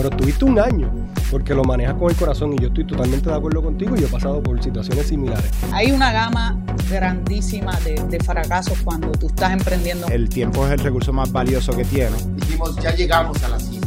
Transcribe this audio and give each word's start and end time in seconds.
pero 0.00 0.16
tuviste 0.16 0.46
un 0.46 0.58
año 0.58 0.90
porque 1.30 1.54
lo 1.54 1.62
manejas 1.62 1.94
con 1.96 2.10
el 2.10 2.16
corazón 2.16 2.54
y 2.54 2.58
yo 2.58 2.68
estoy 2.68 2.86
totalmente 2.86 3.28
de 3.28 3.36
acuerdo 3.36 3.62
contigo 3.62 3.94
y 3.94 4.00
yo 4.00 4.06
he 4.06 4.10
pasado 4.10 4.42
por 4.42 4.60
situaciones 4.62 5.08
similares. 5.08 5.44
Hay 5.72 5.92
una 5.92 6.10
gama 6.10 6.58
grandísima 6.88 7.78
de, 7.80 8.02
de 8.08 8.18
fracasos 8.20 8.78
cuando 8.82 9.12
tú 9.12 9.26
estás 9.26 9.52
emprendiendo. 9.52 10.06
El 10.08 10.30
tiempo 10.30 10.64
es 10.66 10.72
el 10.72 10.78
recurso 10.78 11.12
más 11.12 11.30
valioso 11.30 11.76
que 11.76 11.84
tiene. 11.84 12.16
Dijimos, 12.36 12.76
ya 12.76 12.94
llegamos 12.94 13.42
a 13.44 13.48
la 13.50 13.60
cima, 13.60 13.86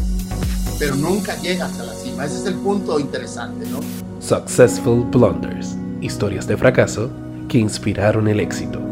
pero 0.78 0.96
nunca 0.96 1.36
llegas 1.42 1.80
a 1.80 1.84
la 1.84 1.94
cima. 1.94 2.26
Ese 2.26 2.38
es 2.42 2.46
el 2.46 2.56
punto 2.56 3.00
interesante, 3.00 3.66
¿no? 3.72 3.80
Successful 4.20 5.06
Blunders, 5.06 5.76
historias 6.00 6.46
de 6.46 6.58
fracaso 6.58 7.10
que 7.50 7.58
inspiraron 7.58 8.28
el 8.28 8.40
éxito. 8.40 8.83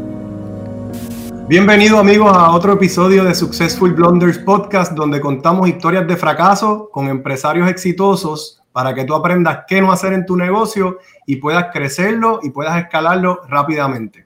Bienvenido 1.48 1.98
amigos 1.98 2.32
a 2.34 2.52
otro 2.52 2.74
episodio 2.74 3.24
de 3.24 3.34
Successful 3.34 3.92
Blunders 3.92 4.38
Podcast 4.38 4.92
donde 4.92 5.20
contamos 5.20 5.68
historias 5.68 6.06
de 6.06 6.16
fracaso 6.16 6.88
con 6.90 7.08
empresarios 7.08 7.68
exitosos 7.68 8.62
para 8.70 8.94
que 8.94 9.04
tú 9.04 9.14
aprendas 9.14 9.64
qué 9.66 9.80
no 9.82 9.90
hacer 9.90 10.12
en 10.12 10.24
tu 10.24 10.36
negocio 10.36 10.98
y 11.26 11.36
puedas 11.36 11.66
crecerlo 11.72 12.38
y 12.42 12.50
puedas 12.50 12.78
escalarlo 12.80 13.40
rápidamente. 13.48 14.24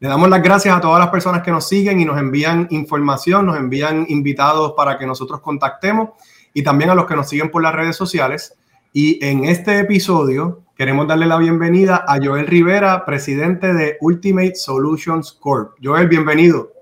Le 0.00 0.08
damos 0.08 0.30
las 0.30 0.42
gracias 0.42 0.74
a 0.74 0.80
todas 0.80 0.98
las 0.98 1.10
personas 1.10 1.42
que 1.42 1.50
nos 1.50 1.68
siguen 1.68 2.00
y 2.00 2.06
nos 2.06 2.18
envían 2.18 2.66
información, 2.70 3.44
nos 3.44 3.58
envían 3.58 4.06
invitados 4.08 4.72
para 4.74 4.96
que 4.96 5.06
nosotros 5.06 5.40
contactemos 5.40 6.08
y 6.54 6.62
también 6.62 6.88
a 6.88 6.94
los 6.94 7.04
que 7.04 7.16
nos 7.16 7.28
siguen 7.28 7.50
por 7.50 7.62
las 7.62 7.74
redes 7.74 7.96
sociales. 7.96 8.56
Y 8.94 9.24
en 9.24 9.44
este 9.44 9.78
episodio 9.78 10.62
queremos 10.80 11.06
darle 11.06 11.26
la 11.26 11.36
bienvenida 11.36 12.06
a 12.08 12.16
Joel 12.16 12.46
Rivera, 12.46 13.04
presidente 13.04 13.74
de 13.74 13.98
Ultimate 14.00 14.54
Solutions 14.54 15.30
Corp. 15.30 15.76
Joel, 15.82 16.08
bienvenido. 16.08 16.72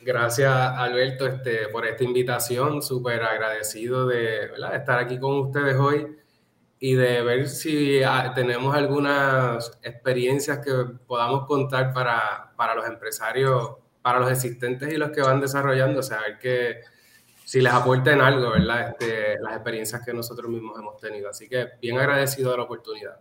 Gracias, 0.00 0.50
Alberto, 0.50 1.26
este, 1.26 1.68
por 1.68 1.84
esta 1.84 2.04
invitación. 2.04 2.80
Súper 2.80 3.22
agradecido 3.22 4.06
de 4.06 4.46
estar 4.72 4.98
aquí 4.98 5.18
con 5.18 5.40
ustedes 5.40 5.76
hoy 5.76 6.06
y 6.80 6.94
de 6.94 7.20
ver 7.20 7.48
si 7.50 8.02
ah, 8.02 8.32
tenemos 8.34 8.74
algunas 8.74 9.78
experiencias 9.82 10.60
que 10.60 10.72
podamos 11.06 11.44
contar 11.44 11.92
para, 11.92 12.54
para 12.56 12.74
los 12.74 12.86
empresarios, 12.86 13.72
para 14.00 14.20
los 14.20 14.32
existentes 14.32 14.90
y 14.90 14.96
los 14.96 15.10
que 15.10 15.20
van 15.20 15.38
desarrollando. 15.38 16.00
O 16.00 16.02
sea, 16.02 16.20
ver 16.26 16.38
que 16.38 16.80
si 17.44 17.60
les 17.60 17.72
aporten 17.72 18.20
algo, 18.20 18.50
¿verdad? 18.50 18.90
Este, 18.90 19.38
las 19.40 19.54
experiencias 19.54 20.02
que 20.04 20.12
nosotros 20.12 20.50
mismos 20.50 20.78
hemos 20.78 20.98
tenido. 20.98 21.28
Así 21.28 21.48
que 21.48 21.66
bien 21.80 21.98
agradecido 21.98 22.50
de 22.50 22.56
la 22.56 22.62
oportunidad. 22.64 23.16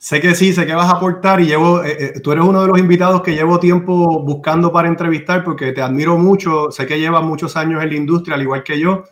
Sé 0.00 0.20
que 0.20 0.36
sí, 0.36 0.52
sé 0.52 0.64
que 0.64 0.74
vas 0.74 0.88
a 0.88 0.96
aportar 0.96 1.40
y 1.40 1.46
llevo, 1.46 1.82
eh, 1.82 1.96
eh, 1.98 2.20
tú 2.20 2.30
eres 2.30 2.44
uno 2.44 2.62
de 2.62 2.68
los 2.68 2.78
invitados 2.78 3.20
que 3.20 3.34
llevo 3.34 3.58
tiempo 3.58 4.22
buscando 4.22 4.70
para 4.70 4.86
entrevistar 4.86 5.42
porque 5.42 5.72
te 5.72 5.82
admiro 5.82 6.16
mucho, 6.16 6.70
sé 6.70 6.86
que 6.86 7.00
llevas 7.00 7.24
muchos 7.24 7.56
años 7.56 7.82
en 7.82 7.88
la 7.88 7.96
industria, 7.96 8.36
al 8.36 8.42
igual 8.42 8.62
que 8.62 8.78
yo, 8.78 9.02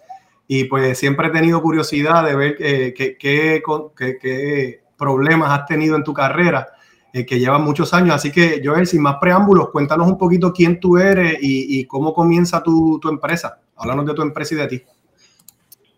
y 0.47 0.65
pues 0.65 0.97
siempre 0.97 1.27
he 1.27 1.31
tenido 1.31 1.61
curiosidad 1.61 2.25
de 2.25 2.37
ver 2.37 2.57
eh, 2.61 2.95
qué, 3.19 4.81
problemas 4.97 5.51
has 5.51 5.67
tenido 5.67 5.97
en 5.97 6.05
tu 6.05 6.15
carrera, 6.15 6.69
que 7.13 7.39
llevas 7.39 7.61
muchos 7.61 7.93
años. 7.93 8.15
Así 8.15 8.31
que, 8.31 8.61
Joel, 8.63 8.87
sin 8.87 9.03
más 9.03 9.17
preámbulos, 9.21 9.71
cuéntanos 9.71 10.07
un 10.07 10.19
poquito 10.19 10.53
quién 10.53 10.79
tú 10.79 10.99
eres 10.99 11.39
y, 11.41 11.85
cómo 11.87 12.13
comienza 12.13 12.63
tu, 12.63 12.99
tu 13.01 13.09
empresa. 13.09 13.59
Háblanos 13.77 14.07
de 14.07 14.15
tu 14.15 14.23
empresa 14.23 14.55
y 14.55 14.59
de 14.59 14.67
ti. 14.67 14.83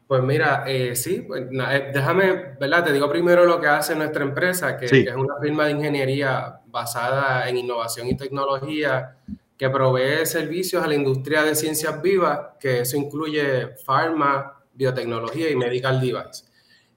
Pues 0.09 0.23
mira, 0.23 0.65
eh, 0.67 0.97
sí, 0.97 1.21
pues, 1.21 1.45
eh, 1.53 1.91
déjame, 1.93 2.57
¿verdad? 2.59 2.85
Te 2.85 2.93
digo 2.95 3.11
primero 3.11 3.45
lo 3.45 3.61
que 3.61 3.67
hace 3.67 3.95
nuestra 3.95 4.25
empresa, 4.25 4.79
que, 4.79 4.87
es 4.87 5.15
una 5.15 5.37
firma 5.39 5.67
de 5.67 5.73
ingeniería 5.73 6.61
basada 6.67 7.47
en 7.47 7.59
innovación 7.59 8.07
y 8.07 8.17
tecnología 8.17 9.19
que 9.59 9.69
provee 9.69 10.25
servicios 10.25 10.83
a 10.83 10.87
la 10.87 10.95
industria 10.95 11.43
de 11.43 11.55
ciencias 11.55 12.01
vivas, 12.01 12.41
que 12.59 12.81
eso 12.81 12.97
incluye 12.97 13.77
pharma, 13.85 14.55
biotecnología 14.73 15.51
y 15.51 15.57
medical 15.57 16.01
device. 16.01 16.45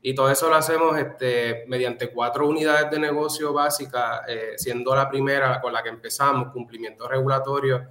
Y 0.02 0.16
todo 0.16 0.32
eso 0.32 0.48
lo 0.48 0.56
hacemos 0.56 0.98
este, 0.98 1.66
mediante 1.68 2.12
cuatro 2.12 2.48
unidades 2.48 2.90
de 2.92 3.00
negocio 3.00 3.52
básicas, 3.52 4.22
eh, 4.30 4.54
siendo 4.56 4.96
la 4.96 5.09
primera 5.09 5.59
con 5.59 5.74
la 5.74 5.84
que 5.84 5.90
empezamos, 5.90 6.53
cumplimiento 6.53 7.09
regulatorio 7.09 7.88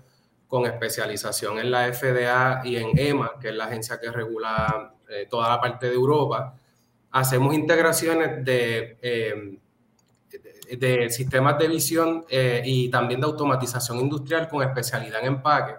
con 0.51 0.67
especialización 0.67 1.61
en 1.61 1.71
la 1.71 1.93
FDA 1.93 2.61
y 2.65 2.75
en 2.75 2.99
EMA, 2.99 3.39
que 3.41 3.51
es 3.51 3.55
la 3.55 3.67
agencia 3.67 4.01
que 4.01 4.11
regula 4.11 4.95
eh, 5.09 5.29
toda 5.31 5.49
la 5.49 5.61
parte 5.61 5.87
de 5.87 5.95
Europa, 5.95 6.57
hacemos 7.13 7.55
integraciones 7.55 8.45
de, 8.45 8.99
eh, 9.01 9.59
sistemas 11.09 11.57
de 11.57 11.69
visión 11.69 12.25
eh, 12.29 12.63
y 12.65 12.91
también 12.91 13.21
de 13.21 13.27
automatización 13.27 14.01
industrial 14.01 14.49
con 14.49 14.65
especialidad 14.65 15.21
en 15.21 15.27
empaque. 15.35 15.75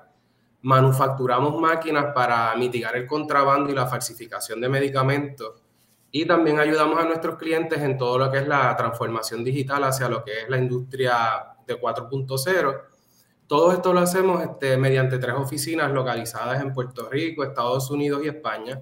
Manufacturamos 0.61 1.59
máquinas 1.59 2.13
para 2.15 2.55
mitigar 2.55 2.95
el 2.95 3.05
contrabando 3.05 3.69
y 3.69 3.75
la 3.75 3.87
falsificación 3.87 4.61
de 4.61 4.69
medicamentos 4.69 5.61
y 6.11 6.25
también 6.25 6.61
ayudamos 6.61 6.97
a 6.97 7.05
nuestros 7.05 7.35
clientes 7.35 7.81
en 7.81 7.97
todo 7.97 8.17
lo 8.17 8.31
que 8.31 8.37
es 8.37 8.47
la 8.47 8.73
transformación 8.77 9.43
digital 9.43 9.83
hacia 9.83 10.07
lo 10.07 10.23
que 10.23 10.43
es 10.43 10.49
la 10.49 10.57
industria 10.57 11.55
de 11.67 11.77
4.0. 11.77 12.90
Todo 13.51 13.73
esto 13.73 13.91
lo 13.91 13.99
hacemos 13.99 14.41
este, 14.41 14.77
mediante 14.77 15.17
tres 15.17 15.35
oficinas 15.35 15.91
localizadas 15.91 16.61
en 16.61 16.73
Puerto 16.73 17.09
Rico, 17.09 17.43
Estados 17.43 17.91
Unidos 17.91 18.21
y 18.23 18.29
España 18.29 18.81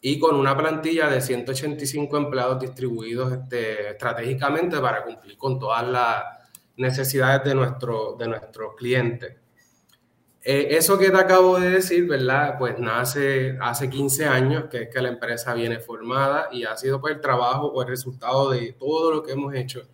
y 0.00 0.18
con 0.18 0.34
una 0.34 0.56
plantilla 0.56 1.08
de 1.08 1.20
185 1.20 2.16
empleados 2.16 2.58
distribuidos 2.58 3.32
este, 3.32 3.90
estratégicamente 3.90 4.80
para 4.80 5.04
cumplir 5.04 5.38
con 5.38 5.60
todas 5.60 5.86
las 5.86 6.24
necesidades 6.76 7.44
de, 7.44 7.54
nuestro, 7.54 8.16
de 8.18 8.26
nuestros 8.26 8.74
clientes. 8.74 9.36
Eh, 10.42 10.66
eso 10.70 10.98
que 10.98 11.10
te 11.12 11.16
acabo 11.16 11.60
de 11.60 11.70
decir, 11.70 12.08
¿verdad? 12.08 12.56
Pues 12.58 12.76
nace 12.80 13.56
hace 13.60 13.88
15 13.88 14.26
años 14.26 14.64
que 14.68 14.82
es 14.82 14.88
que 14.92 15.00
la 15.00 15.10
empresa 15.10 15.54
viene 15.54 15.78
formada 15.78 16.48
y 16.50 16.64
ha 16.64 16.76
sido 16.76 17.00
pues 17.00 17.14
el 17.14 17.20
trabajo 17.20 17.68
o 17.68 17.80
el 17.80 17.86
resultado 17.86 18.50
de 18.50 18.72
todo 18.72 19.12
lo 19.12 19.22
que 19.22 19.34
hemos 19.34 19.54
hecho 19.54 19.86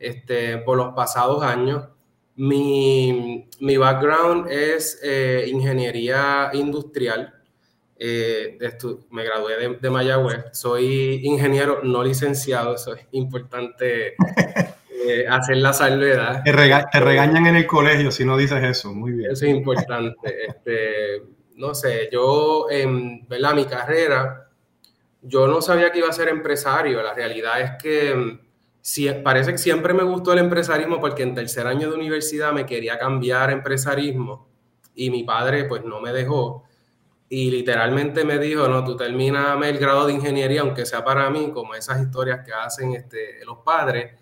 este, 0.00 0.58
por 0.58 0.76
los 0.76 0.94
pasados 0.94 1.44
años. 1.44 1.90
Mi, 2.36 3.48
mi 3.60 3.76
background 3.76 4.50
es 4.50 5.00
eh, 5.02 5.46
ingeniería 5.48 6.50
industrial, 6.52 7.32
eh, 7.98 8.58
me 9.10 9.24
gradué 9.24 9.56
de, 9.56 9.78
de, 9.80 9.90
Mayagüez, 9.90 10.44
soy 10.52 11.20
ingeniero 11.24 11.80
no 11.82 12.04
licenciado, 12.04 12.74
eso 12.74 12.94
es 12.94 13.06
importante 13.12 14.14
eh, 14.90 15.26
hacer 15.28 15.56
la 15.56 15.72
salvedad. 15.72 16.42
Te, 16.44 16.52
regañan 16.52 17.46
en 17.46 17.56
el 17.56 17.66
colegio 17.66 18.10
si 18.10 18.24
no 18.26 18.36
dices 18.36 18.62
eso, 18.62 18.92
muy 18.92 19.12
bien. 19.12 19.30
Eso 19.30 19.46
es 19.46 19.52
importante. 19.52 20.46
este, 20.46 21.22
no 21.56 21.74
sé, 21.74 22.10
yo 22.12 22.66
en 22.70 23.26
¿verdad? 23.26 23.54
mi 23.54 23.64
carrera, 23.64 24.50
yo 25.22 25.46
no 25.46 25.62
sabía 25.62 25.90
que 25.90 26.00
iba 26.00 26.08
a 26.08 26.12
ser 26.12 26.28
empresario, 26.28 27.02
la 27.02 27.14
realidad 27.14 27.60
es 27.62 27.70
que 27.82 28.40
parece 29.24 29.52
que 29.52 29.58
siempre 29.58 29.94
me 29.94 30.02
gustó 30.02 30.32
el 30.32 30.38
empresarismo 30.38 31.00
porque 31.00 31.22
en 31.22 31.34
tercer 31.34 31.66
año 31.66 31.90
de 31.90 31.96
universidad 31.96 32.52
me 32.52 32.66
quería 32.66 32.98
cambiar 32.98 33.50
a 33.50 33.52
empresarismo 33.52 34.48
y 34.94 35.10
mi 35.10 35.24
padre 35.24 35.64
pues 35.64 35.84
no 35.84 36.00
me 36.00 36.12
dejó 36.12 36.66
y 37.28 37.50
literalmente 37.50 38.24
me 38.24 38.38
dijo, 38.38 38.68
no, 38.68 38.84
tú 38.84 38.96
termíname 38.96 39.68
el 39.68 39.78
grado 39.78 40.06
de 40.06 40.12
ingeniería, 40.12 40.60
aunque 40.60 40.86
sea 40.86 41.04
para 41.04 41.28
mí, 41.28 41.50
como 41.52 41.74
esas 41.74 42.00
historias 42.00 42.44
que 42.44 42.52
hacen 42.52 42.92
este, 42.92 43.44
los 43.44 43.58
padres, 43.58 44.14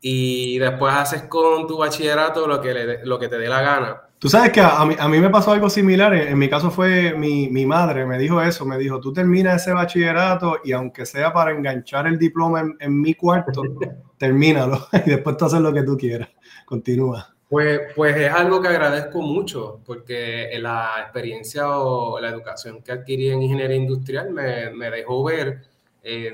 y 0.00 0.58
después 0.58 0.94
haces 0.94 1.22
con 1.22 1.66
tu 1.66 1.78
bachillerato 1.78 2.46
lo 2.46 2.60
que, 2.60 3.00
lo 3.04 3.18
que 3.18 3.28
te 3.28 3.38
dé 3.38 3.48
la 3.48 3.62
gana. 3.62 4.02
Tú 4.20 4.28
sabes 4.28 4.52
que 4.52 4.60
a 4.60 4.84
mí, 4.84 4.94
a 4.98 5.08
mí 5.08 5.18
me 5.18 5.30
pasó 5.30 5.52
algo 5.52 5.70
similar, 5.70 6.12
en, 6.12 6.38
mi 6.38 6.50
caso 6.50 6.70
fue 6.70 7.14
mi, 7.14 7.48
mi, 7.48 7.64
madre, 7.64 8.04
me 8.04 8.18
dijo 8.18 8.42
eso, 8.42 8.66
me 8.66 8.76
dijo, 8.76 9.00
tú 9.00 9.14
terminas 9.14 9.62
ese 9.62 9.72
bachillerato 9.72 10.58
y 10.62 10.72
aunque 10.72 11.06
sea 11.06 11.32
para 11.32 11.52
enganchar 11.52 12.06
el 12.06 12.18
diploma 12.18 12.60
en, 12.60 12.76
en 12.80 13.00
mi 13.00 13.14
cuarto, 13.14 13.62
termínalo 14.18 14.88
y 15.06 15.08
después 15.08 15.38
tú 15.38 15.46
haces 15.46 15.60
lo 15.60 15.72
que 15.72 15.84
tú 15.84 15.96
quieras. 15.96 16.28
Continúa. 16.66 17.34
Pues, 17.48 17.80
pues 17.96 18.14
es 18.14 18.30
algo 18.30 18.60
que 18.60 18.68
agradezco 18.68 19.22
mucho, 19.22 19.80
porque 19.86 20.50
la 20.60 20.96
experiencia 21.00 21.70
o 21.70 22.20
la 22.20 22.28
educación 22.28 22.82
que 22.82 22.92
adquirí 22.92 23.30
en 23.30 23.42
ingeniería 23.42 23.76
industrial 23.76 24.30
me, 24.32 24.68
me 24.70 24.90
dejó 24.90 25.24
ver 25.24 25.62
eh, 26.02 26.30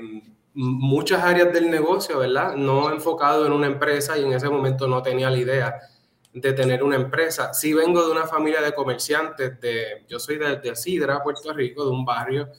muchas 0.53 1.23
áreas 1.23 1.53
del 1.53 1.71
negocio, 1.71 2.19
¿verdad? 2.19 2.53
No 2.57 2.91
enfocado 2.91 3.45
en 3.47 3.53
una 3.53 3.67
empresa 3.67 4.17
y 4.17 4.25
en 4.25 4.33
ese 4.33 4.49
momento 4.49 4.89
no 4.89 5.01
tenía 5.01 5.29
la 5.29 5.37
idea 5.37 5.79
de 6.41 6.53
tener 6.53 6.83
una 6.83 6.95
empresa. 6.95 7.53
Sí 7.53 7.73
vengo 7.73 8.05
de 8.05 8.11
una 8.11 8.25
familia 8.25 8.61
de 8.61 8.73
comerciantes, 8.73 9.59
de, 9.59 10.05
yo 10.07 10.19
soy 10.19 10.37
de, 10.37 10.57
de 10.57 10.75
Sidra, 10.75 11.23
Puerto 11.23 11.53
Rico, 11.53 11.83
de 11.85 11.91
un 11.91 12.05
barrio, 12.05 12.49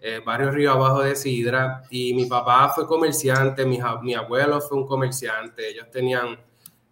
eh, 0.00 0.20
barrio 0.24 0.50
Río 0.50 0.72
Abajo 0.72 1.02
de 1.02 1.16
Sidra, 1.16 1.82
y 1.90 2.14
mi 2.14 2.26
papá 2.26 2.70
fue 2.74 2.86
comerciante, 2.86 3.64
mi, 3.64 3.78
mi 4.02 4.14
abuelo 4.14 4.60
fue 4.60 4.78
un 4.78 4.86
comerciante, 4.86 5.68
ellos 5.68 5.90
tenían 5.90 6.38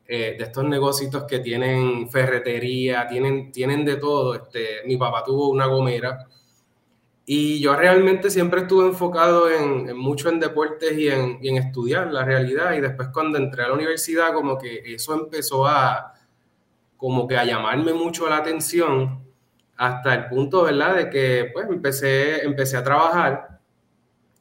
eh, 0.08 0.36
de 0.38 0.44
estos 0.44 0.64
negocios 0.64 1.24
que 1.24 1.40
tienen 1.40 2.08
ferretería, 2.08 3.08
tienen, 3.08 3.50
tienen 3.50 3.84
de 3.84 3.96
todo. 3.96 4.34
Este, 4.36 4.82
mi 4.86 4.96
papá 4.96 5.24
tuvo 5.24 5.48
una 5.50 5.66
gomera 5.66 6.26
y 7.24 7.60
yo 7.60 7.74
realmente 7.74 8.30
siempre 8.30 8.60
estuve 8.60 8.86
enfocado 8.86 9.50
en, 9.50 9.96
mucho 9.96 10.28
en 10.28 10.38
deportes 10.38 10.96
y 10.96 11.08
en, 11.08 11.38
y 11.42 11.48
en, 11.48 11.56
estudiar 11.56 12.12
la 12.12 12.24
realidad. 12.24 12.74
Y 12.74 12.80
después 12.80 13.08
cuando 13.12 13.36
entré 13.38 13.64
a 13.64 13.68
la 13.68 13.74
universidad, 13.74 14.32
como 14.32 14.56
que 14.58 14.94
eso 14.94 15.12
empezó 15.14 15.66
a, 15.66 16.14
como 16.96 17.26
que 17.26 17.36
a 17.36 17.44
llamarme 17.44 17.92
mucho 17.92 18.28
la 18.28 18.38
atención 18.38 19.24
hasta 19.76 20.14
el 20.14 20.26
punto, 20.28 20.62
¿verdad? 20.62 20.96
De 20.96 21.10
que 21.10 21.50
pues 21.52 21.68
empecé, 21.68 22.44
empecé 22.44 22.76
a 22.76 22.84
trabajar 22.84 23.60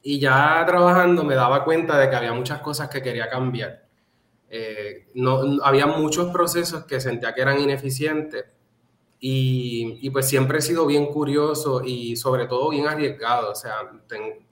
Y 0.02 0.18
ya 0.20 0.64
trabajando 0.66 1.24
me 1.24 1.34
daba 1.34 1.64
cuenta 1.64 1.98
de 1.98 2.08
que 2.08 2.16
había 2.16 2.32
muchas 2.32 2.60
cosas 2.60 2.88
que 2.88 3.02
quería 3.02 3.28
cambiar. 3.28 3.86
Eh, 4.48 5.08
no, 5.14 5.62
había 5.64 5.86
muchos 5.86 6.32
procesos 6.32 6.84
que 6.84 7.00
sentía 7.00 7.34
que 7.34 7.42
eran 7.42 7.60
ineficientes 7.60 8.44
y, 9.18 10.08
pues 10.10 10.28
siempre 10.28 10.58
he 10.58 10.62
sido 10.62 10.86
bien 10.86 11.06
curioso 11.06 11.82
y 11.84 12.16
sobre 12.16 12.46
todo 12.46 12.70
bien 12.70 12.86
arriesgado. 12.86 13.50
O 13.52 13.54
sea, 13.54 13.74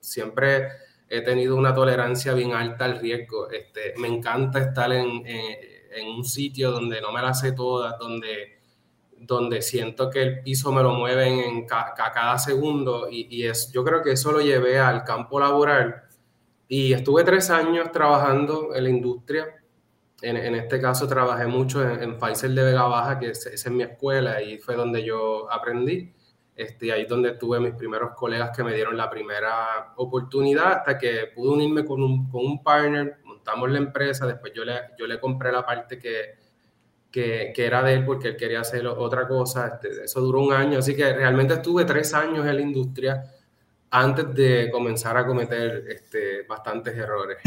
siempre 0.00 0.68
he 1.08 1.20
tenido 1.20 1.56
una 1.56 1.74
tolerancia 1.74 2.34
bien 2.34 2.52
alta 2.52 2.86
al 2.86 2.98
riesgo. 2.98 3.50
Este, 3.50 3.94
me 3.98 4.08
encanta 4.08 4.58
estar 4.60 4.92
en, 4.92 5.22
un 6.02 6.24
sitio 6.24 6.70
donde 6.70 7.00
no 7.00 7.12
me 7.12 7.22
la 7.22 7.34
sé 7.34 7.52
toda, 7.52 7.96
donde, 7.98 8.58
donde 9.18 9.62
siento 9.62 10.10
que 10.10 10.22
el 10.22 10.40
piso 10.42 10.72
me 10.72 10.82
lo 10.82 10.92
mueven 10.94 11.38
en 11.38 11.66
cada 11.66 12.38
segundo 12.38 13.08
y, 13.10 13.26
y, 13.30 13.46
es, 13.46 13.70
yo 13.72 13.84
creo 13.84 14.02
que 14.02 14.12
eso 14.12 14.32
lo 14.32 14.40
llevé 14.40 14.78
al 14.78 15.04
campo 15.04 15.38
laboral 15.38 16.02
y 16.68 16.92
estuve 16.92 17.24
tres 17.24 17.50
años 17.50 17.92
trabajando 17.92 18.74
en 18.74 18.84
la 18.84 18.90
industria. 18.90 19.46
En, 20.22 20.36
en 20.36 20.54
este 20.54 20.80
caso 20.80 21.06
trabajé 21.06 21.46
mucho 21.46 21.82
en, 21.82 22.02
en, 22.02 22.18
Pfizer 22.18 22.50
de 22.50 22.64
Vega 22.64 22.84
Baja, 22.84 23.18
que 23.18 23.30
es, 23.30 23.46
es, 23.46 23.66
en 23.66 23.76
mi 23.76 23.82
escuela 23.82 24.42
y 24.42 24.58
fue 24.58 24.74
donde 24.74 25.04
yo 25.04 25.50
aprendí. 25.52 26.12
Este, 26.56 26.92
ahí 26.92 27.02
es 27.02 27.08
donde 27.08 27.32
tuve 27.32 27.58
mis 27.58 27.74
primeros 27.74 28.12
colegas 28.14 28.56
que 28.56 28.62
me 28.62 28.74
dieron 28.74 28.96
la 28.96 29.10
primera 29.10 29.92
oportunidad 29.96 30.72
hasta 30.72 30.96
que 30.96 31.32
pude 31.34 31.50
unirme 31.50 31.84
con 31.84 32.00
un, 32.00 32.30
con 32.30 32.46
un 32.46 32.62
partner, 32.62 33.18
montamos 33.44 33.70
la 33.70 33.78
empresa, 33.78 34.26
después 34.26 34.52
yo 34.54 34.64
le, 34.64 34.72
yo 34.98 35.06
le 35.06 35.20
compré 35.20 35.52
la 35.52 35.66
parte 35.66 35.98
que, 35.98 36.34
que, 37.10 37.52
que, 37.54 37.66
era 37.66 37.82
de 37.82 37.92
él 37.92 38.04
porque 38.04 38.28
él 38.28 38.36
quería 38.36 38.60
hacer 38.60 38.86
otra 38.86 39.28
cosa, 39.28 39.66
este, 39.66 40.04
eso 40.04 40.20
duró 40.22 40.40
un 40.40 40.52
año, 40.54 40.78
así 40.78 40.96
que 40.96 41.12
realmente 41.12 41.54
estuve 41.54 41.84
tres 41.84 42.14
años 42.14 42.46
en 42.46 42.56
la 42.56 42.62
industria 42.62 43.22
antes 43.90 44.34
de 44.34 44.70
comenzar 44.72 45.16
a 45.18 45.26
cometer 45.26 45.84
este, 45.88 46.42
bastantes 46.48 46.96
errores. 46.96 47.38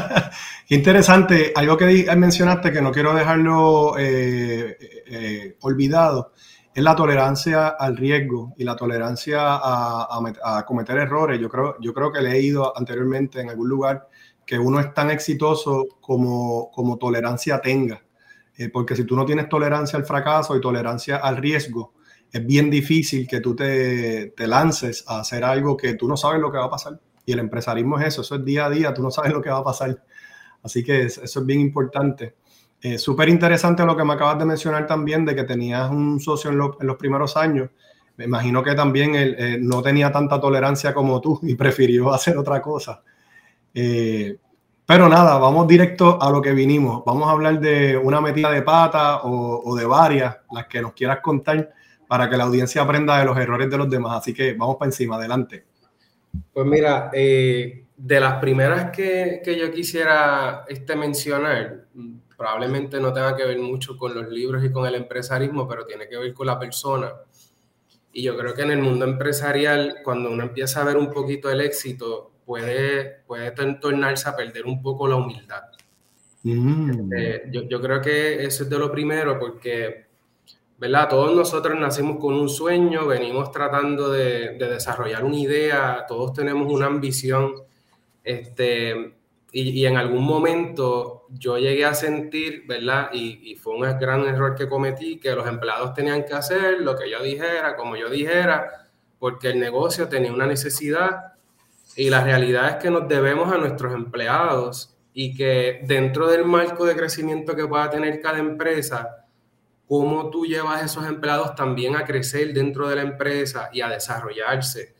Interesante, 0.68 1.52
algo 1.56 1.78
que 1.78 2.06
mencionaste 2.14 2.70
que 2.70 2.82
no 2.82 2.92
quiero 2.92 3.14
dejarlo 3.14 3.98
eh, 3.98 4.76
eh, 5.06 5.56
olvidado 5.62 6.32
es 6.74 6.82
la 6.82 6.94
tolerancia 6.94 7.68
al 7.68 7.96
riesgo 7.96 8.54
y 8.56 8.64
la 8.64 8.76
tolerancia 8.76 9.40
a, 9.42 10.64
cometer 10.66 10.98
errores. 10.98 11.40
Yo 11.40 11.48
creo, 11.48 11.76
yo 11.80 11.92
creo 11.92 12.12
que 12.12 12.20
he 12.20 12.22
leído 12.22 12.76
anteriormente 12.76 13.40
en 13.40 13.50
algún 13.50 13.68
lugar 13.68 14.08
que 14.52 14.58
uno 14.58 14.80
es 14.80 14.92
tan 14.92 15.10
exitoso 15.10 15.86
como, 15.98 16.70
como 16.72 16.98
tolerancia 16.98 17.58
tenga. 17.62 18.02
Eh, 18.58 18.68
porque 18.68 18.94
si 18.94 19.04
tú 19.04 19.16
no 19.16 19.24
tienes 19.24 19.48
tolerancia 19.48 19.98
al 19.98 20.04
fracaso 20.04 20.54
y 20.54 20.60
tolerancia 20.60 21.16
al 21.16 21.38
riesgo, 21.38 21.94
es 22.30 22.44
bien 22.44 22.68
difícil 22.68 23.26
que 23.26 23.40
tú 23.40 23.56
te, 23.56 24.34
te 24.36 24.46
lances 24.46 25.04
a 25.08 25.20
hacer 25.20 25.42
algo 25.42 25.74
que 25.74 25.94
tú 25.94 26.06
no 26.06 26.18
sabes 26.18 26.38
lo 26.38 26.52
que 26.52 26.58
va 26.58 26.66
a 26.66 26.70
pasar. 26.70 27.00
Y 27.24 27.32
el 27.32 27.38
empresarismo 27.38 27.98
es 27.98 28.08
eso, 28.08 28.20
eso 28.20 28.34
es 28.34 28.44
día 28.44 28.66
a 28.66 28.68
día, 28.68 28.92
tú 28.92 29.02
no 29.02 29.10
sabes 29.10 29.32
lo 29.32 29.40
que 29.40 29.48
va 29.48 29.60
a 29.60 29.64
pasar. 29.64 30.04
Así 30.62 30.84
que 30.84 31.04
eso 31.04 31.22
es 31.22 31.46
bien 31.46 31.60
importante. 31.60 32.34
Eh, 32.82 32.98
Súper 32.98 33.30
interesante 33.30 33.86
lo 33.86 33.96
que 33.96 34.04
me 34.04 34.12
acabas 34.12 34.38
de 34.38 34.44
mencionar 34.44 34.86
también, 34.86 35.24
de 35.24 35.34
que 35.34 35.44
tenías 35.44 35.90
un 35.90 36.20
socio 36.20 36.50
en, 36.50 36.58
los 36.58 36.96
primeros 36.98 37.38
años. 37.38 37.70
Me 38.18 38.26
imagino 38.26 38.62
que 38.62 38.74
también 38.74 39.14
él 39.14 39.34
eh, 39.38 39.56
no 39.58 39.80
tenía 39.80 40.12
tanta 40.12 40.38
tolerancia 40.38 40.92
como 40.92 41.22
tú 41.22 41.40
y 41.42 41.54
prefirió 41.54 42.12
hacer 42.12 42.36
otra 42.36 42.60
cosa. 42.60 43.02
Eh, 43.74 44.36
pero 44.84 45.08
nada, 45.08 45.38
vamos 45.38 45.66
directo 45.66 46.20
a 46.20 46.30
lo 46.30 46.42
que 46.42 46.52
vinimos. 46.52 47.04
Vamos 47.04 47.28
a 47.28 47.32
hablar 47.32 47.60
de 47.60 47.96
una 47.96 48.20
metida 48.20 48.50
de 48.50 48.62
pata 48.62 49.22
o, 49.22 49.62
o, 49.64 49.76
de 49.76 49.86
varias, 49.86 50.36
las 50.50 50.66
que 50.66 50.82
nos 50.82 50.92
quieras 50.92 51.20
contar, 51.20 51.72
para 52.06 52.28
que 52.28 52.36
la 52.36 52.44
audiencia 52.44 52.82
aprenda 52.82 53.18
de 53.18 53.24
los 53.24 53.38
errores 53.38 53.70
de 53.70 53.78
los 53.78 53.88
demás. 53.88 54.18
Así 54.18 54.34
que 54.34 54.54
vamos 54.54 54.76
para 54.76 54.88
encima, 54.88 55.16
adelante. 55.16 55.64
Pues 56.52 56.66
mira, 56.66 57.10
de 57.12 58.20
las 58.20 58.34
primeras 58.40 58.90
que, 58.90 59.40
que 59.44 59.56
yo 59.56 59.70
quisiera 59.70 60.64
este, 60.68 60.96
mencionar, 60.96 61.86
probablemente 62.36 62.98
no 62.98 63.12
tenga 63.12 63.36
que 63.36 63.44
ver 63.44 63.58
mucho 63.60 63.96
con 63.96 64.14
los 64.14 64.28
libros 64.28 64.64
y 64.64 64.72
con 64.72 64.84
el 64.86 64.96
empresarismo, 64.96 65.68
pero 65.68 65.84
tiene 65.84 66.08
que 66.08 66.16
ver 66.16 66.34
con 66.34 66.48
la 66.48 66.58
persona. 66.58 67.12
Y 68.12 68.24
yo 68.24 68.36
creo 68.36 68.54
que 68.54 68.62
en 68.62 68.72
el 68.72 68.82
mundo 68.82 69.04
empresarial, 69.04 69.98
cuando 70.02 70.30
uno 70.30 70.42
empieza 70.42 70.80
a 70.80 70.84
ver 70.84 70.96
un 70.96 71.10
poquito 71.10 71.50
el 71.50 71.60
éxito, 71.60 72.31
puede, 72.44 73.22
puede 73.26 73.50
tornarse 73.52 74.28
a 74.28 74.36
perder 74.36 74.66
un 74.66 74.82
poco 74.82 75.06
la 75.06 75.16
humildad. 75.16 75.62
Mm. 76.42 77.12
Eh, 77.16 77.42
yo, 77.50 77.62
yo, 77.62 77.80
creo 77.80 78.00
que 78.00 78.44
eso 78.44 78.64
es 78.64 78.70
de 78.70 78.78
lo 78.78 78.90
primero, 78.90 79.38
porque, 79.38 80.06
¿verdad? 80.78 81.08
Todos 81.08 81.34
nosotros 81.34 81.78
nacimos 81.78 82.18
con 82.18 82.34
un 82.34 82.48
sueño, 82.48 83.06
venimos 83.06 83.50
tratando 83.52 84.10
de, 84.10 84.56
de 84.58 84.68
desarrollar 84.68 85.24
una 85.24 85.36
idea, 85.36 86.04
todos 86.06 86.32
tenemos 86.32 86.72
una 86.72 86.86
ambición. 86.86 87.54
Este, 88.24 89.14
y, 89.52 89.84
en 89.84 89.98
algún 89.98 90.24
momento 90.24 91.26
yo 91.28 91.58
llegué 91.58 91.84
a 91.84 91.94
sentir, 91.94 92.64
¿verdad? 92.66 93.10
Y, 93.12 93.54
fue 93.56 93.74
un 93.74 93.82
gran 93.98 94.26
error 94.26 94.54
que 94.54 94.68
cometí, 94.68 95.18
que 95.18 95.34
los 95.34 95.46
empleados 95.46 95.94
tenían 95.94 96.24
que 96.24 96.32
hacer 96.32 96.80
lo 96.80 96.96
que 96.96 97.10
yo 97.10 97.22
dijera, 97.22 97.76
como 97.76 97.96
yo 97.96 98.08
dijera, 98.08 98.88
porque 99.18 99.50
el 99.50 99.60
negocio 99.60 100.08
tenía 100.08 100.32
una 100.32 100.46
necesidad 100.46 101.31
y 101.96 102.10
la 102.10 102.22
realidad 102.22 102.70
es 102.70 102.76
que 102.76 102.90
nos 102.90 103.08
debemos 103.08 103.52
a 103.52 103.58
nuestros 103.58 103.94
empleados 103.94 104.94
y 105.12 105.34
que 105.34 105.80
dentro 105.84 106.28
del 106.28 106.44
marco 106.44 106.84
de 106.86 106.96
crecimiento 106.96 107.54
que 107.54 107.66
pueda 107.66 107.90
tener 107.90 108.20
cada 108.20 108.38
empresa, 108.38 109.26
cómo 109.86 110.30
tú 110.30 110.46
llevas 110.46 110.82
a 110.82 110.84
esos 110.86 111.06
empleados 111.06 111.54
también 111.54 111.96
a 111.96 112.04
crecer 112.04 112.52
dentro 112.54 112.88
de 112.88 112.96
la 112.96 113.02
empresa 113.02 113.68
y 113.72 113.82
a 113.82 113.88
desarrollarse 113.88 114.94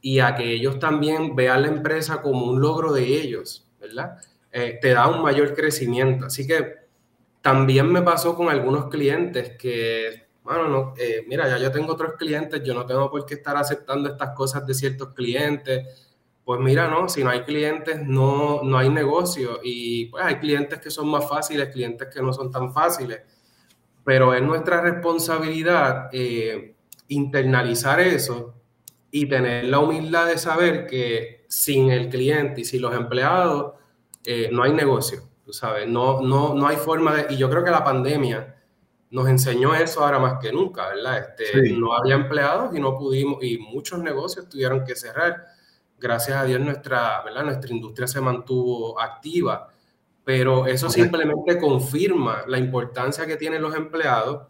y 0.00 0.18
a 0.18 0.34
que 0.34 0.52
ellos 0.52 0.78
también 0.78 1.36
vean 1.36 1.62
la 1.62 1.68
empresa 1.68 2.20
como 2.20 2.46
un 2.46 2.60
logro 2.60 2.92
de 2.92 3.04
ellos 3.04 3.68
¿verdad? 3.82 4.18
Eh, 4.50 4.78
te 4.80 4.90
da 4.90 5.08
un 5.08 5.22
mayor 5.22 5.54
crecimiento. 5.54 6.26
Así 6.26 6.46
que 6.46 6.82
también 7.40 7.90
me 7.90 8.02
pasó 8.02 8.36
con 8.36 8.48
algunos 8.48 8.88
clientes 8.88 9.56
que, 9.58 10.28
bueno, 10.44 10.68
no, 10.68 10.94
eh, 10.96 11.24
mira, 11.26 11.48
ya 11.48 11.58
yo 11.58 11.72
tengo 11.72 11.92
otros 11.92 12.12
clientes, 12.16 12.62
yo 12.62 12.72
no 12.72 12.86
tengo 12.86 13.10
por 13.10 13.26
qué 13.26 13.34
estar 13.34 13.56
aceptando 13.56 14.08
estas 14.08 14.30
cosas 14.30 14.64
de 14.66 14.74
ciertos 14.74 15.12
clientes. 15.14 16.11
Pues 16.44 16.60
mira, 16.60 16.88
no, 16.88 17.08
si 17.08 17.22
no 17.22 17.30
hay 17.30 17.42
clientes, 17.42 18.00
no, 18.04 18.62
no 18.62 18.78
hay 18.78 18.88
negocio. 18.88 19.60
Y 19.62 20.06
pues 20.06 20.24
hay 20.24 20.36
clientes 20.36 20.80
que 20.80 20.90
son 20.90 21.08
más 21.08 21.28
fáciles, 21.28 21.68
clientes 21.68 22.08
que 22.12 22.20
no 22.20 22.32
son 22.32 22.50
tan 22.50 22.72
fáciles. 22.72 23.20
Pero 24.04 24.34
es 24.34 24.42
nuestra 24.42 24.80
responsabilidad 24.80 26.08
eh, 26.12 26.74
internalizar 27.08 28.00
eso 28.00 28.54
y 29.10 29.26
tener 29.26 29.64
la 29.66 29.78
humildad 29.78 30.26
de 30.26 30.38
saber 30.38 30.86
que 30.86 31.44
sin 31.48 31.90
el 31.90 32.08
cliente 32.08 32.62
y 32.62 32.64
sin 32.64 32.80
los 32.80 32.94
empleados, 32.94 33.74
eh, 34.24 34.48
no 34.50 34.62
hay 34.62 34.72
negocio, 34.72 35.20
tú 35.44 35.52
sabes, 35.52 35.86
no, 35.86 36.22
no, 36.22 36.54
no 36.54 36.66
hay 36.66 36.76
forma 36.76 37.14
de... 37.14 37.34
Y 37.34 37.36
yo 37.36 37.50
creo 37.50 37.62
que 37.62 37.70
la 37.70 37.84
pandemia 37.84 38.56
nos 39.10 39.28
enseñó 39.28 39.74
eso 39.74 40.02
ahora 40.02 40.18
más 40.18 40.38
que 40.40 40.50
nunca, 40.50 40.88
¿verdad? 40.88 41.34
Este, 41.38 41.72
No 41.72 41.94
había 41.94 42.14
empleados 42.14 42.74
y 42.74 42.80
no 42.80 42.96
pudimos, 42.96 43.44
y 43.44 43.58
muchos 43.58 43.98
negocios 43.98 44.48
tuvieron 44.48 44.84
que 44.84 44.96
cerrar. 44.96 45.44
Gracias 46.02 46.36
a 46.36 46.44
Dios 46.44 46.60
nuestra, 46.60 47.22
¿verdad? 47.22 47.44
nuestra 47.44 47.72
industria 47.72 48.08
se 48.08 48.20
mantuvo 48.20 49.00
activa, 49.00 49.68
pero 50.24 50.66
eso 50.66 50.90
simplemente 50.90 51.60
confirma 51.60 52.42
la 52.48 52.58
importancia 52.58 53.24
que 53.24 53.36
tienen 53.36 53.62
los 53.62 53.76
empleados 53.76 54.48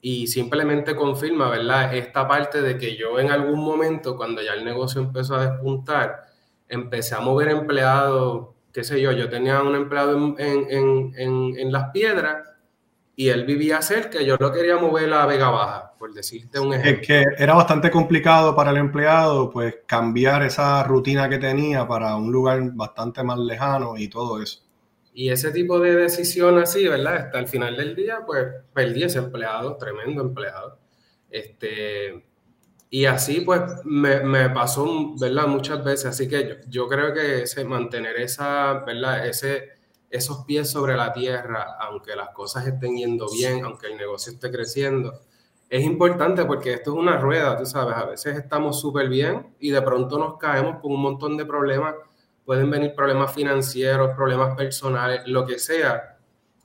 y 0.00 0.28
simplemente 0.28 0.94
confirma, 0.94 1.50
¿verdad? 1.50 1.92
Esta 1.92 2.28
parte 2.28 2.62
de 2.62 2.78
que 2.78 2.96
yo 2.96 3.18
en 3.18 3.32
algún 3.32 3.58
momento, 3.58 4.16
cuando 4.16 4.42
ya 4.42 4.52
el 4.52 4.64
negocio 4.64 5.00
empezó 5.00 5.34
a 5.34 5.50
despuntar, 5.50 6.22
empecé 6.68 7.16
a 7.16 7.20
mover 7.20 7.48
empleados, 7.48 8.50
qué 8.72 8.84
sé 8.84 9.00
yo, 9.00 9.10
yo 9.10 9.28
tenía 9.28 9.60
un 9.62 9.74
empleado 9.74 10.16
en, 10.16 10.36
en, 10.38 11.12
en, 11.16 11.58
en 11.58 11.72
las 11.72 11.90
piedras 11.90 12.46
y 13.20 13.28
él 13.28 13.44
vivía 13.44 13.82
cerca, 13.82 14.22
yo 14.22 14.38
lo 14.40 14.50
quería 14.50 14.78
mover 14.78 15.12
a 15.12 15.26
Vega 15.26 15.50
Baja, 15.50 15.92
por 15.98 16.14
decirte 16.14 16.58
un 16.58 16.72
ejemplo. 16.72 17.02
Es 17.02 17.06
que 17.06 17.24
era 17.36 17.52
bastante 17.52 17.90
complicado 17.90 18.56
para 18.56 18.70
el 18.70 18.78
empleado, 18.78 19.50
pues 19.50 19.74
cambiar 19.84 20.42
esa 20.42 20.82
rutina 20.84 21.28
que 21.28 21.36
tenía 21.36 21.86
para 21.86 22.16
un 22.16 22.32
lugar 22.32 22.62
bastante 22.72 23.22
más 23.22 23.38
lejano 23.38 23.98
y 23.98 24.08
todo 24.08 24.40
eso. 24.40 24.62
Y 25.12 25.28
ese 25.28 25.50
tipo 25.50 25.78
de 25.78 25.96
decisión 25.96 26.58
así, 26.58 26.88
¿verdad? 26.88 27.16
Hasta 27.16 27.40
el 27.40 27.46
final 27.46 27.76
del 27.76 27.94
día, 27.94 28.20
pues 28.24 28.46
perdí 28.72 29.02
ese 29.02 29.18
empleado, 29.18 29.76
tremendo 29.76 30.22
empleado. 30.22 30.78
Este, 31.28 32.24
y 32.88 33.04
así, 33.04 33.42
pues, 33.42 33.60
me, 33.84 34.20
me 34.20 34.48
pasó, 34.48 35.14
¿verdad? 35.20 35.46
Muchas 35.46 35.84
veces. 35.84 36.06
Así 36.06 36.26
que 36.26 36.48
yo, 36.48 36.54
yo, 36.70 36.88
creo 36.88 37.12
que 37.12 37.42
ese, 37.42 37.66
mantener 37.66 38.16
esa, 38.16 38.82
¿verdad? 38.86 39.26
Ese, 39.26 39.79
esos 40.10 40.44
pies 40.44 40.68
sobre 40.70 40.96
la 40.96 41.12
tierra, 41.12 41.76
aunque 41.80 42.16
las 42.16 42.30
cosas 42.30 42.66
estén 42.66 42.96
yendo 42.96 43.30
bien, 43.30 43.64
aunque 43.64 43.86
el 43.86 43.96
negocio 43.96 44.32
esté 44.32 44.50
creciendo, 44.50 45.20
es 45.68 45.84
importante 45.84 46.44
porque 46.44 46.74
esto 46.74 46.90
es 46.92 46.98
una 46.98 47.18
rueda, 47.18 47.56
tú 47.56 47.64
sabes. 47.64 47.94
A 47.94 48.04
veces 48.04 48.36
estamos 48.36 48.80
súper 48.80 49.08
bien 49.08 49.54
y 49.60 49.70
de 49.70 49.80
pronto 49.80 50.18
nos 50.18 50.36
caemos 50.36 50.80
con 50.80 50.92
un 50.92 51.00
montón 51.00 51.36
de 51.36 51.46
problemas 51.46 51.94
pueden 52.50 52.68
venir 52.68 52.94
problemas 52.96 53.32
financieros, 53.32 54.16
problemas 54.16 54.56
personales, 54.56 55.20
lo 55.26 55.46
que 55.46 55.56
sea. 55.60 56.18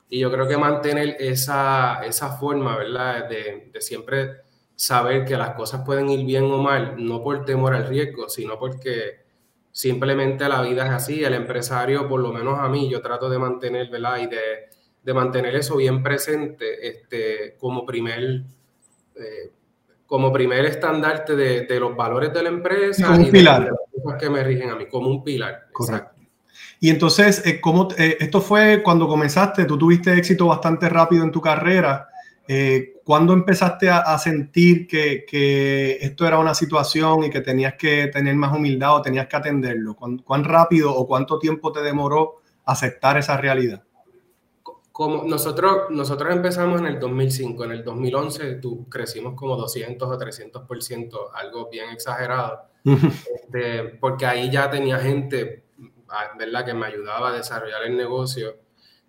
Y 0.08 0.18
yo 0.18 0.32
creo 0.32 0.48
que 0.48 0.56
mantener 0.56 1.16
esa, 1.20 2.04
esa 2.04 2.36
forma, 2.38 2.76
¿verdad? 2.76 3.28
De, 3.28 3.70
de, 3.72 3.80
siempre 3.80 4.38
saber 4.74 5.24
que 5.24 5.36
las 5.36 5.50
cosas 5.50 5.82
pueden 5.86 6.10
ir 6.10 6.26
bien 6.26 6.42
o 6.50 6.58
mal, 6.58 6.96
no 6.98 7.22
por 7.22 7.44
temor 7.44 7.72
al 7.72 7.86
riesgo, 7.86 8.28
sino 8.28 8.58
porque 8.58 9.25
simplemente 9.76 10.48
la 10.48 10.62
vida 10.62 10.86
es 10.86 10.90
así, 10.90 11.22
el 11.22 11.34
empresario, 11.34 12.08
por 12.08 12.18
lo 12.20 12.32
menos 12.32 12.58
a 12.58 12.66
mí, 12.66 12.88
yo 12.88 13.02
trato 13.02 13.28
de 13.28 13.38
mantener, 13.38 13.90
¿verdad? 13.90 14.16
Y 14.22 14.26
de, 14.26 15.12
mantener 15.12 15.54
eso 15.54 15.76
bien 15.76 16.02
presente 16.02 16.88
este, 16.88 17.56
como 17.58 17.84
primer... 17.84 18.42
Eh, 19.16 19.52
como 20.06 20.32
primer 20.32 20.64
estandarte 20.64 21.34
de, 21.34 21.80
los 21.80 21.96
valores 21.96 22.32
de 22.32 22.42
la 22.44 22.48
empresa 22.48 23.08
como 23.08 23.24
un 23.24 23.30
pilar. 23.30 23.64
las 23.64 24.02
cosas 24.02 24.20
que 24.20 24.30
me 24.30 24.44
rigen 24.44 24.70
a 24.70 24.76
mí, 24.76 24.86
como 24.86 25.08
un 25.10 25.24
pilar. 25.24 25.66
Correcto. 25.72 26.12
Y 26.78 26.90
entonces, 26.90 27.44
eh, 27.44 27.60
¿cómo, 27.60 27.88
eh, 27.98 28.16
esto 28.20 28.40
fue 28.40 28.82
cuando 28.84 29.08
comenzaste, 29.08 29.64
tú 29.64 29.76
tuviste 29.76 30.16
éxito 30.16 30.46
bastante 30.46 30.88
rápido 30.88 31.24
en 31.24 31.32
tu 31.32 31.40
carrera. 31.40 32.08
¿Cuándo 33.06 33.34
empezaste 33.34 33.88
a, 33.88 34.18
sentir 34.18 34.88
que, 34.88 35.96
esto 36.00 36.26
era 36.26 36.40
una 36.40 36.54
situación 36.54 37.22
y 37.22 37.30
que 37.30 37.40
tenías 37.40 37.74
que 37.74 38.08
tener 38.08 38.34
más 38.34 38.52
humildad 38.52 38.96
o 38.96 39.00
tenías 39.00 39.28
que 39.28 39.36
atenderlo? 39.36 39.94
¿Cuán, 39.94 40.42
rápido 40.42 40.92
o 40.92 41.06
cuánto 41.06 41.38
tiempo 41.38 41.70
te 41.70 41.82
demoró 41.82 42.40
aceptar 42.64 43.16
esa 43.16 43.36
realidad? 43.36 43.84
Como 44.90 45.22
nosotros, 45.22 45.82
nosotros 45.90 46.34
empezamos 46.34 46.80
en 46.80 46.86
el 46.88 46.98
2005, 46.98 47.64
en 47.66 47.70
el 47.70 47.84
2011 47.84 48.54
tú, 48.56 48.88
crecimos 48.88 49.34
como 49.34 49.54
200 49.54 50.08
o 50.08 50.18
300%, 50.18 51.30
algo 51.32 51.68
bien 51.70 51.90
exagerado, 51.90 52.62
este, 52.84 53.84
porque 54.00 54.26
ahí 54.26 54.50
ya 54.50 54.68
tenía 54.68 54.98
gente 54.98 55.62
¿verdad? 56.36 56.64
que 56.64 56.74
me 56.74 56.86
ayudaba 56.86 57.28
a 57.28 57.32
desarrollar 57.34 57.84
el 57.84 57.96
negocio. 57.96 58.65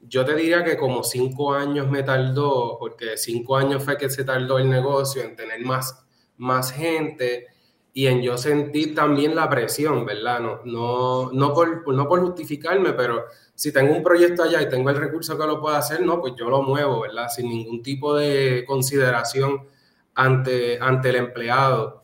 Yo 0.08 0.24
te 0.26 0.36
diría 0.36 0.64
que 0.64 0.78
como 0.78 1.04
cinco 1.04 1.54
años 1.54 1.90
me 1.90 2.04
tardó, 2.04 2.78
porque 2.80 3.18
cinco 3.18 3.58
años 3.58 3.84
fue 3.84 3.98
que 3.98 4.10
se 4.10 4.24
tardó 4.24 4.58
el 4.58 4.70
negocio 4.70 5.22
en 5.22 5.36
tener 5.36 5.62
más, 5.66 6.06
más 6.38 6.72
gente 6.72 7.48
y 7.94 8.06
en 8.06 8.22
yo 8.22 8.38
sentir 8.38 8.94
también 8.94 9.36
la 9.36 9.50
presión, 9.50 10.06
¿verdad? 10.06 10.40
No, 10.40 10.62
no, 10.66 11.32
no, 11.32 11.54
por, 11.54 11.94
no 11.94 12.08
por 12.08 12.22
justificarme, 12.22 12.94
pero 12.94 13.26
si 13.56 13.72
tengo 13.74 13.92
un 13.96 14.04
proyecto 14.04 14.44
allá 14.44 14.62
y 14.62 14.70
tengo 14.70 14.92
el 14.92 14.98
recurso 14.98 15.36
que 15.36 15.48
lo 15.48 15.60
pueda 15.60 15.80
hacer, 15.80 16.02
no, 16.06 16.22
pues 16.22 16.34
yo 16.38 16.48
lo 16.48 16.62
muevo, 16.62 17.02
¿verdad? 17.02 17.28
Sin 17.28 17.50
ningún 17.50 17.82
tipo 17.82 18.16
de 18.16 18.64
consideración 18.68 19.68
ante, 20.14 20.78
ante 20.80 21.10
el 21.10 21.16
empleado. 21.16 22.04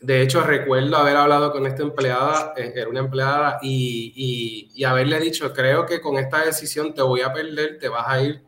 De 0.00 0.22
hecho, 0.22 0.42
recuerdo 0.42 0.96
haber 0.96 1.16
hablado 1.16 1.52
con 1.52 1.66
esta 1.66 1.82
empleada, 1.82 2.54
eh, 2.56 2.72
era 2.74 2.88
una 2.88 3.00
empleada, 3.00 3.58
y, 3.60 4.70
y, 4.74 4.84
haberle 4.84 5.20
dicho, 5.20 5.52
creo 5.52 5.84
que 5.84 6.00
con 6.00 6.16
esta 6.16 6.42
decisión 6.44 6.94
te 6.94 7.02
voy 7.02 7.20
a 7.20 7.32
perder, 7.32 7.78
te 7.78 7.88
vas 7.88 8.06
a 8.08 8.22
ir. 8.22 8.42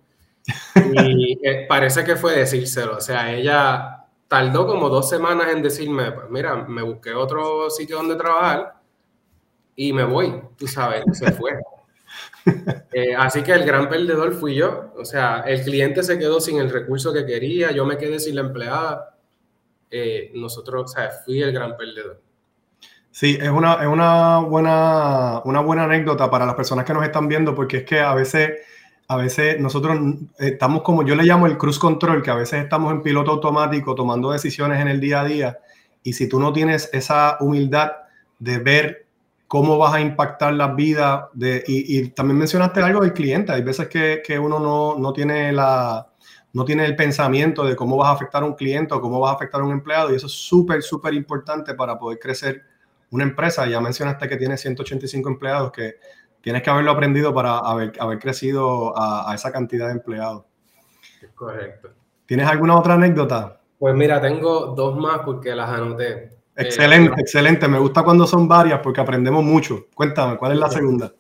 Y 0.94 1.38
eh, 1.46 1.66
parece 1.68 2.04
que 2.04 2.16
fue 2.16 2.34
decírselo. 2.34 2.96
O 2.96 3.00
sea, 3.00 3.32
ella 3.32 4.06
tardó 4.28 4.66
como 4.66 4.88
dos 4.88 5.10
semanas 5.10 5.48
en 5.52 5.62
decirme, 5.62 6.12
pues 6.12 6.30
mira, 6.30 6.56
me 6.56 6.82
busqué 6.82 7.12
otro 7.12 7.68
sitio 7.68 7.96
donde 7.96 8.16
trabajar 8.16 8.74
y 9.76 9.92
me 9.92 10.04
voy, 10.04 10.34
tú 10.56 10.66
sabes, 10.66 11.04
se 11.12 11.32
fue. 11.32 11.52
Eh, 12.94 13.14
así 13.16 13.42
que 13.42 13.52
el 13.52 13.64
gran 13.64 13.88
perdedor 13.88 14.34
fui 14.34 14.56
yo. 14.56 14.92
O 14.98 15.04
sea, 15.04 15.44
el 15.46 15.62
cliente 15.62 16.02
se 16.02 16.18
quedó 16.18 16.40
sin 16.40 16.58
el 16.58 16.70
recurso 16.70 17.12
que 17.12 17.24
quería, 17.24 17.70
yo 17.70 17.86
me 17.86 17.96
quedé 17.96 18.18
sin 18.18 18.34
la 18.34 18.42
empleada 18.42 19.11
eh, 19.92 20.32
nosotros, 20.34 20.84
o 20.84 20.88
sea, 20.88 21.10
fui 21.24 21.42
el 21.42 21.52
gran 21.52 21.76
perdedor. 21.76 22.20
Sí, 23.10 23.38
es 23.38 23.50
una, 23.50 23.74
es 23.74 23.86
una, 23.86 24.38
buena, 24.38 25.42
una 25.44 25.60
buena 25.60 25.84
anécdota 25.84 26.30
para 26.30 26.46
las 26.46 26.54
personas 26.54 26.86
que 26.86 26.94
nos 26.94 27.04
están 27.04 27.28
viendo, 27.28 27.54
porque 27.54 27.78
es 27.78 27.84
que 27.84 28.00
a 28.00 28.14
veces, 28.14 28.52
a 29.06 29.16
veces 29.16 29.60
nosotros 29.60 29.98
estamos 30.38 30.80
como 30.80 31.04
yo 31.04 31.14
le 31.14 31.24
llamo 31.24 31.46
el 31.46 31.58
cruise 31.58 31.78
control, 31.78 32.22
que 32.22 32.30
a 32.30 32.36
veces 32.36 32.62
estamos 32.62 32.90
en 32.90 33.02
piloto 33.02 33.32
automático 33.32 33.94
tomando 33.94 34.32
decisiones 34.32 34.80
en 34.80 34.88
el 34.88 34.98
día 34.98 35.20
a 35.20 35.24
día, 35.26 35.58
y 36.02 36.14
si 36.14 36.26
tú 36.26 36.40
no 36.40 36.54
tienes 36.54 36.88
esa 36.94 37.36
humildad 37.40 37.92
de 38.38 38.58
ver 38.58 39.06
cómo 39.46 39.76
vas 39.76 39.92
a 39.92 40.00
impactar 40.00 40.54
la 40.54 40.68
vida, 40.68 41.28
de, 41.34 41.62
y, 41.66 42.08
también 42.08 42.38
mencionaste 42.38 42.80
algo 42.80 43.02
del 43.02 43.12
cliente, 43.12 43.52
hay 43.52 43.62
veces 43.62 43.88
que, 43.88 44.22
que 44.26 44.38
uno 44.38 44.58
no, 44.58 44.98
no 44.98 45.12
tiene 45.12 45.52
la, 45.52 46.11
no 46.52 46.64
tiene 46.64 46.84
el 46.84 46.96
pensamiento 46.96 47.64
de 47.64 47.74
cómo 47.74 47.96
vas 47.96 48.10
a 48.10 48.12
afectar 48.12 48.42
a 48.42 48.46
un 48.46 48.54
cliente 48.54 48.94
o 48.94 49.00
cómo 49.00 49.20
vas 49.20 49.32
a 49.32 49.34
afectar 49.36 49.60
a 49.60 49.64
un 49.64 49.72
empleado 49.72 50.12
y 50.12 50.16
eso 50.16 50.26
es 50.26 50.32
súper, 50.32 50.82
súper 50.82 51.14
importante 51.14 51.74
para 51.74 51.98
poder 51.98 52.18
crecer 52.18 52.62
una 53.10 53.24
empresa. 53.24 53.66
Ya 53.66 53.80
mencionaste 53.80 54.28
que 54.28 54.36
tiene 54.36 54.56
185 54.56 55.28
empleados, 55.28 55.72
que 55.72 55.96
tienes 56.40 56.62
que 56.62 56.70
haberlo 56.70 56.90
aprendido 56.90 57.32
para 57.32 57.58
haber, 57.58 57.92
haber 57.98 58.18
crecido 58.18 58.92
a, 58.96 59.34
esa 59.34 59.50
cantidad 59.50 59.86
de 59.86 59.92
empleados. 59.92 60.44
Correcto. 61.34 61.90
¿Tienes 62.26 62.46
alguna 62.46 62.76
otra 62.76 62.94
anécdota? 62.94 63.60
Pues 63.78 63.94
mira, 63.94 64.20
tengo 64.20 64.66
dos 64.76 64.96
más 64.96 65.20
porque 65.24 65.54
las 65.54 65.70
anoté. 65.70 66.30
Excelente, 66.54 67.12
eh, 67.12 67.20
excelente. 67.20 67.66
Me 67.66 67.78
gusta 67.78 68.02
cuando 68.02 68.26
son 68.26 68.46
varias 68.46 68.80
porque 68.80 69.00
aprendemos 69.00 69.42
mucho. 69.42 69.86
Cuéntame, 69.94 70.36
¿cuál 70.36 70.52
es 70.52 70.58
la 70.58 70.68
segunda? 70.68 71.12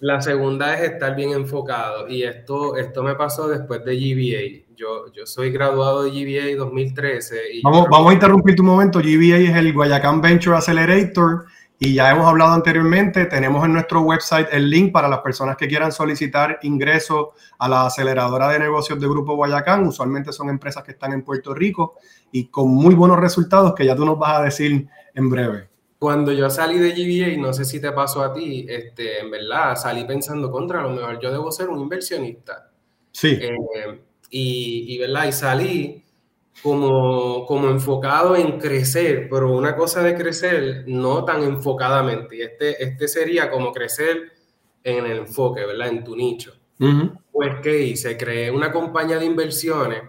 La 0.00 0.22
segunda 0.22 0.74
es 0.74 0.92
estar 0.92 1.16
bien 1.16 1.32
enfocado 1.32 2.08
y 2.08 2.22
esto, 2.22 2.76
esto 2.76 3.02
me 3.02 3.16
pasó 3.16 3.48
después 3.48 3.84
de 3.84 3.96
GBA. 3.96 4.74
Yo, 4.76 5.12
yo 5.12 5.26
soy 5.26 5.50
graduado 5.50 6.04
de 6.04 6.10
GBA 6.10 6.56
2013. 6.56 7.36
Y 7.54 7.62
vamos, 7.62 7.88
vamos 7.90 8.10
a 8.10 8.14
interrumpir 8.14 8.54
tu 8.54 8.62
momento. 8.62 9.00
GBA 9.00 9.38
es 9.38 9.56
el 9.56 9.72
Guayacán 9.72 10.20
Venture 10.20 10.56
Accelerator 10.56 11.46
y 11.80 11.94
ya 11.94 12.12
hemos 12.12 12.26
hablado 12.26 12.52
anteriormente. 12.52 13.26
Tenemos 13.26 13.64
en 13.64 13.72
nuestro 13.72 14.02
website 14.02 14.46
el 14.52 14.70
link 14.70 14.92
para 14.92 15.08
las 15.08 15.18
personas 15.18 15.56
que 15.56 15.66
quieran 15.66 15.90
solicitar 15.90 16.60
ingreso 16.62 17.32
a 17.58 17.68
la 17.68 17.86
aceleradora 17.86 18.50
de 18.50 18.60
negocios 18.60 19.00
de 19.00 19.08
Grupo 19.08 19.34
Guayacán. 19.34 19.84
Usualmente 19.84 20.32
son 20.32 20.48
empresas 20.48 20.84
que 20.84 20.92
están 20.92 21.12
en 21.12 21.22
Puerto 21.22 21.54
Rico 21.54 21.96
y 22.30 22.46
con 22.46 22.68
muy 22.68 22.94
buenos 22.94 23.18
resultados 23.18 23.74
que 23.74 23.84
ya 23.84 23.96
tú 23.96 24.04
nos 24.04 24.16
vas 24.16 24.38
a 24.38 24.42
decir 24.42 24.86
en 25.14 25.28
breve. 25.28 25.68
Cuando 25.98 26.32
yo 26.32 26.48
salí 26.48 26.78
de 26.78 26.92
GBA, 26.92 27.40
no 27.42 27.52
sé 27.52 27.64
si 27.64 27.80
te 27.80 27.90
pasó 27.90 28.22
a 28.22 28.32
ti, 28.32 28.64
este, 28.68 29.20
en 29.20 29.30
verdad 29.30 29.74
salí 29.74 30.04
pensando 30.04 30.50
contra, 30.50 30.80
a 30.80 30.82
lo 30.84 30.90
mejor 30.90 31.18
yo 31.20 31.32
debo 31.32 31.50
ser 31.50 31.68
un 31.68 31.80
inversionista. 31.80 32.70
Sí. 33.10 33.36
Eh, 33.40 34.00
y, 34.30 34.94
y, 34.94 34.98
¿verdad? 34.98 35.26
y 35.26 35.32
salí 35.32 36.04
como, 36.62 37.46
como 37.46 37.68
enfocado 37.68 38.36
en 38.36 38.58
crecer, 38.58 39.28
pero 39.28 39.56
una 39.56 39.74
cosa 39.74 40.02
de 40.02 40.14
crecer 40.14 40.84
no 40.86 41.24
tan 41.24 41.42
enfocadamente. 41.42 42.36
Y 42.36 42.42
este, 42.42 42.82
este 42.82 43.08
sería 43.08 43.50
como 43.50 43.72
crecer 43.72 44.32
en 44.84 45.06
el 45.06 45.18
enfoque, 45.18 45.64
¿verdad? 45.66 45.88
En 45.88 46.04
tu 46.04 46.16
nicho. 46.16 46.54
Pues, 47.32 47.56
¿qué 47.60 47.82
hice? 47.82 48.16
Creé 48.16 48.50
una 48.50 48.70
compañía 48.70 49.18
de 49.18 49.26
inversiones 49.26 50.02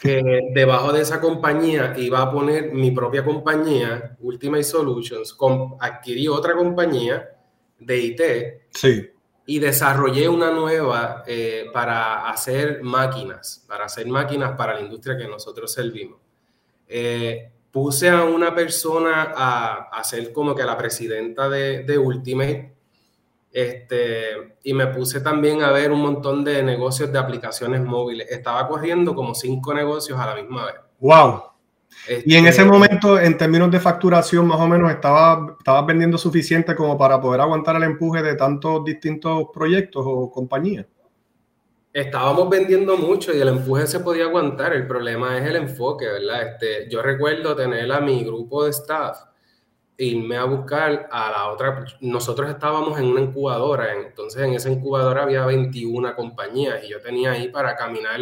que 0.00 0.50
debajo 0.54 0.92
de 0.92 1.02
esa 1.02 1.20
compañía 1.20 1.94
iba 1.96 2.20
a 2.20 2.30
poner 2.30 2.72
mi 2.72 2.90
propia 2.90 3.24
compañía, 3.24 4.16
Ultimate 4.20 4.64
Solutions, 4.64 5.36
adquirí 5.80 6.28
otra 6.28 6.54
compañía 6.54 7.36
de 7.78 7.98
IT 7.98 8.20
sí. 8.70 9.10
y 9.46 9.58
desarrollé 9.58 10.28
una 10.28 10.50
nueva 10.50 11.22
eh, 11.26 11.66
para 11.72 12.28
hacer 12.28 12.82
máquinas, 12.82 13.64
para 13.68 13.84
hacer 13.84 14.06
máquinas 14.06 14.56
para 14.56 14.74
la 14.74 14.80
industria 14.80 15.16
que 15.16 15.28
nosotros 15.28 15.72
servimos. 15.72 16.18
Eh, 16.88 17.50
puse 17.70 18.08
a 18.08 18.24
una 18.24 18.54
persona 18.54 19.32
a, 19.36 19.90
a, 19.92 20.04
ser 20.04 20.32
como 20.32 20.54
que 20.54 20.64
la 20.64 20.78
presidenta 20.78 21.48
de, 21.48 21.82
de 21.82 21.98
Ultimate 21.98 22.75
este, 23.56 24.58
y 24.64 24.74
me 24.74 24.88
puse 24.88 25.22
también 25.22 25.62
a 25.62 25.70
ver 25.70 25.90
un 25.90 26.02
montón 26.02 26.44
de 26.44 26.62
negocios 26.62 27.10
de 27.10 27.18
aplicaciones 27.18 27.82
móviles. 27.82 28.30
Estaba 28.30 28.68
corriendo 28.68 29.14
como 29.14 29.34
cinco 29.34 29.72
negocios 29.72 30.20
a 30.20 30.26
la 30.26 30.34
misma 30.34 30.66
vez. 30.66 30.74
¡Wow! 31.00 31.42
y 32.26 32.36
en 32.36 32.46
ese 32.46 32.60
este, 32.60 32.70
momento, 32.70 33.18
en 33.18 33.38
términos 33.38 33.70
de 33.70 33.80
facturación, 33.80 34.46
más 34.46 34.60
o 34.60 34.68
menos, 34.68 34.90
estaba, 34.90 35.56
estabas 35.58 35.86
vendiendo 35.86 36.18
suficiente 36.18 36.76
como 36.76 36.98
para 36.98 37.18
poder 37.18 37.40
aguantar 37.40 37.76
el 37.76 37.84
empuje 37.84 38.22
de 38.22 38.34
tantos 38.34 38.84
distintos 38.84 39.46
proyectos 39.54 40.04
o 40.06 40.30
compañías. 40.30 40.84
Estábamos 41.94 42.50
vendiendo 42.50 42.98
mucho 42.98 43.34
y 43.34 43.40
el 43.40 43.48
empuje 43.48 43.86
se 43.86 44.00
podía 44.00 44.24
aguantar. 44.24 44.74
El 44.74 44.86
problema 44.86 45.38
es 45.38 45.46
el 45.46 45.56
enfoque, 45.56 46.04
¿verdad? 46.04 46.42
Este, 46.42 46.90
yo 46.90 47.00
recuerdo 47.00 47.56
tener 47.56 47.90
a 47.90 48.00
mi 48.00 48.22
grupo 48.22 48.64
de 48.64 48.70
staff 48.72 49.16
irme 49.98 50.36
a 50.36 50.44
buscar 50.44 51.08
a 51.10 51.30
la 51.30 51.48
otra. 51.48 51.84
Nosotros 52.00 52.50
estábamos 52.50 52.98
en 52.98 53.06
una 53.06 53.20
incubadora, 53.20 53.94
entonces 53.94 54.42
en 54.42 54.54
esa 54.54 54.70
incubadora 54.70 55.22
había 55.22 55.44
21 55.46 56.14
compañías 56.14 56.84
y 56.84 56.88
yo 56.90 57.00
tenía 57.00 57.32
ahí 57.32 57.48
para 57.48 57.76
caminar 57.76 58.20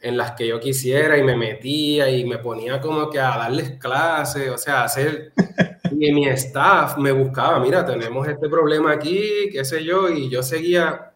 en 0.00 0.16
las 0.16 0.32
que 0.32 0.48
yo 0.48 0.58
quisiera 0.58 1.16
y 1.16 1.22
me 1.22 1.36
metía 1.36 2.10
y 2.10 2.24
me 2.24 2.38
ponía 2.38 2.80
como 2.80 3.08
que 3.08 3.20
a 3.20 3.38
darles 3.38 3.78
clases, 3.78 4.50
o 4.50 4.58
sea, 4.58 4.84
hacer... 4.84 5.32
Y 5.94 6.10
mi 6.10 6.26
staff 6.26 6.96
me 6.96 7.12
buscaba, 7.12 7.60
mira, 7.60 7.84
tenemos 7.84 8.26
este 8.26 8.48
problema 8.48 8.92
aquí, 8.92 9.50
qué 9.52 9.64
sé 9.64 9.84
yo, 9.84 10.08
y 10.08 10.28
yo 10.28 10.42
seguía, 10.42 11.12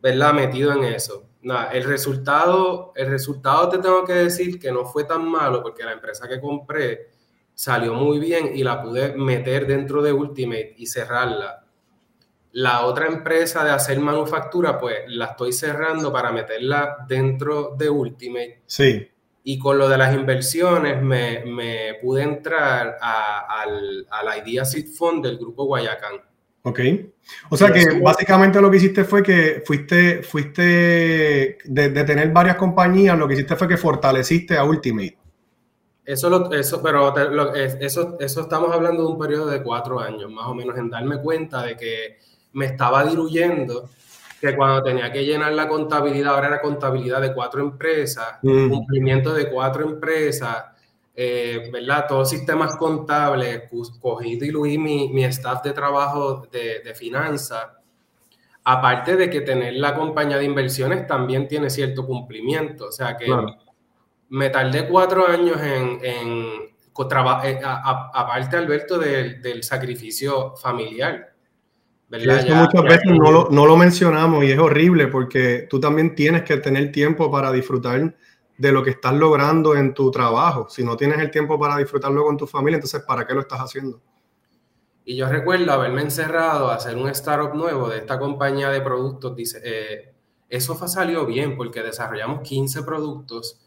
¿verdad?, 0.00 0.34
metido 0.34 0.70
en 0.72 0.84
eso. 0.84 1.24
Nada, 1.40 1.72
el 1.72 1.82
resultado, 1.82 2.92
el 2.94 3.08
resultado 3.08 3.68
te 3.68 3.78
tengo 3.78 4.04
que 4.04 4.12
decir 4.12 4.60
que 4.60 4.70
no 4.70 4.84
fue 4.84 5.04
tan 5.04 5.28
malo 5.28 5.60
porque 5.60 5.82
la 5.82 5.92
empresa 5.92 6.28
que 6.28 6.40
compré, 6.40 7.10
salió 7.54 7.94
muy 7.94 8.18
bien 8.18 8.52
y 8.54 8.62
la 8.62 8.82
pude 8.82 9.14
meter 9.14 9.66
dentro 9.66 10.02
de 10.02 10.12
Ultimate 10.12 10.74
y 10.76 10.86
cerrarla. 10.86 11.64
La 12.52 12.84
otra 12.84 13.06
empresa 13.06 13.64
de 13.64 13.70
hacer 13.70 13.98
manufactura, 13.98 14.78
pues 14.78 15.00
la 15.08 15.26
estoy 15.26 15.52
cerrando 15.52 16.12
para 16.12 16.32
meterla 16.32 16.98
dentro 17.08 17.74
de 17.78 17.88
Ultimate. 17.88 18.62
Sí. 18.66 19.08
Y 19.44 19.58
con 19.58 19.78
lo 19.78 19.88
de 19.88 19.98
las 19.98 20.14
inversiones 20.14 21.02
me, 21.02 21.44
me 21.44 21.94
pude 22.00 22.22
entrar 22.22 22.98
al, 23.00 24.06
al 24.10 24.46
Idea 24.46 24.64
Seed 24.64 24.86
Fund 24.96 25.24
del 25.24 25.38
grupo 25.38 25.64
Guayacán. 25.64 26.20
Ok. 26.64 26.80
O 27.48 27.56
sea 27.56 27.72
que 27.72 28.00
básicamente 28.00 28.60
lo 28.60 28.70
que 28.70 28.76
hiciste 28.76 29.04
fue 29.04 29.22
que 29.22 29.62
fuiste, 29.66 30.22
fuiste 30.22 30.62
de, 31.64 31.88
de, 31.90 32.04
tener 32.04 32.30
varias 32.30 32.56
compañías, 32.56 33.18
lo 33.18 33.26
que 33.26 33.34
hiciste 33.34 33.56
fue 33.56 33.66
que 33.66 33.76
fortaleciste 33.76 34.56
a 34.56 34.64
Ultimate. 34.64 35.18
Eso, 36.04 36.28
lo, 36.28 36.52
eso 36.52 36.82
pero 36.82 37.14
eso, 37.54 38.16
eso 38.18 38.40
estamos 38.40 38.72
hablando 38.72 39.04
de 39.04 39.08
un 39.08 39.18
periodo 39.18 39.46
de 39.46 39.62
cuatro 39.62 40.00
años, 40.00 40.30
más 40.30 40.46
o 40.46 40.54
menos, 40.54 40.76
en 40.76 40.90
darme 40.90 41.20
cuenta 41.20 41.62
de 41.62 41.76
que 41.76 42.18
me 42.52 42.66
estaba 42.66 43.04
diluyendo 43.04 43.88
que 44.40 44.56
cuando 44.56 44.82
tenía 44.82 45.12
que 45.12 45.24
llenar 45.24 45.52
la 45.52 45.68
contabilidad, 45.68 46.34
ahora 46.34 46.48
era 46.48 46.60
contabilidad 46.60 47.20
de 47.20 47.32
cuatro 47.32 47.60
empresas, 47.60 48.40
mm. 48.42 48.70
cumplimiento 48.70 49.32
de 49.32 49.48
cuatro 49.48 49.84
empresas, 49.84 50.64
eh, 51.14 51.70
¿verdad? 51.72 52.06
Todos 52.08 52.30
sistemas 52.30 52.74
contables, 52.74 53.70
cogí 54.00 54.32
y 54.32 54.40
diluí 54.40 54.78
mi, 54.78 55.12
mi 55.12 55.22
staff 55.26 55.62
de 55.62 55.72
trabajo 55.72 56.48
de, 56.50 56.80
de 56.80 56.94
finanzas. 56.94 57.68
Aparte 58.64 59.14
de 59.14 59.30
que 59.30 59.42
tener 59.42 59.74
la 59.74 59.94
compañía 59.94 60.38
de 60.38 60.44
inversiones 60.44 61.06
también 61.06 61.46
tiene 61.46 61.70
cierto 61.70 62.04
cumplimiento. 62.04 62.86
O 62.86 62.92
sea 62.92 63.16
que 63.16 63.26
me 64.32 64.50
tardé 64.50 64.88
cuatro 64.88 65.26
años 65.28 65.60
en, 65.60 65.98
en 66.02 66.72
eh, 67.44 67.60
aparte, 67.62 68.56
Alberto, 68.56 68.98
del 68.98 69.62
sacrificio 69.62 70.54
familiar 70.56 71.32
muchas 72.18 72.82
veces 72.82 73.04
no 73.06 73.30
lo, 73.30 73.48
no 73.50 73.66
lo, 73.66 73.76
mencionamos 73.76 74.44
y 74.44 74.50
es 74.50 74.58
horrible 74.58 75.06
porque 75.06 75.66
tú 75.68 75.80
también 75.80 76.14
tienes 76.14 76.42
que 76.42 76.58
tener 76.58 76.92
tiempo 76.92 77.30
para 77.30 77.50
disfrutar 77.50 78.14
de 78.58 78.72
lo 78.72 78.82
que 78.82 78.90
estás 78.90 79.14
logrando 79.14 79.74
en 79.74 79.94
tu 79.94 80.10
trabajo. 80.10 80.68
Si 80.68 80.84
no 80.84 80.96
tienes 80.96 81.18
el 81.20 81.30
tiempo 81.30 81.58
para 81.58 81.76
disfrutarlo 81.78 82.24
con 82.24 82.36
tu 82.36 82.46
familia, 82.46 82.76
entonces 82.76 83.02
¿para 83.06 83.26
qué 83.26 83.34
lo 83.34 83.40
estás 83.40 83.60
haciendo? 83.60 84.00
Y 85.04 85.16
yo 85.16 85.28
recuerdo 85.28 85.72
haberme 85.72 86.02
encerrado 86.02 86.70
a 86.70 86.76
hacer 86.76 86.96
un 86.96 87.08
startup 87.08 87.54
nuevo 87.54 87.88
de 87.88 87.98
esta 87.98 88.18
compañía 88.18 88.68
de 88.68 88.80
productos. 88.82 89.34
Dice, 89.34 89.60
eh, 89.64 90.14
eso 90.48 90.76
salió 90.86 91.24
bien 91.24 91.56
porque 91.56 91.82
desarrollamos 91.82 92.42
15 92.42 92.82
productos 92.82 93.61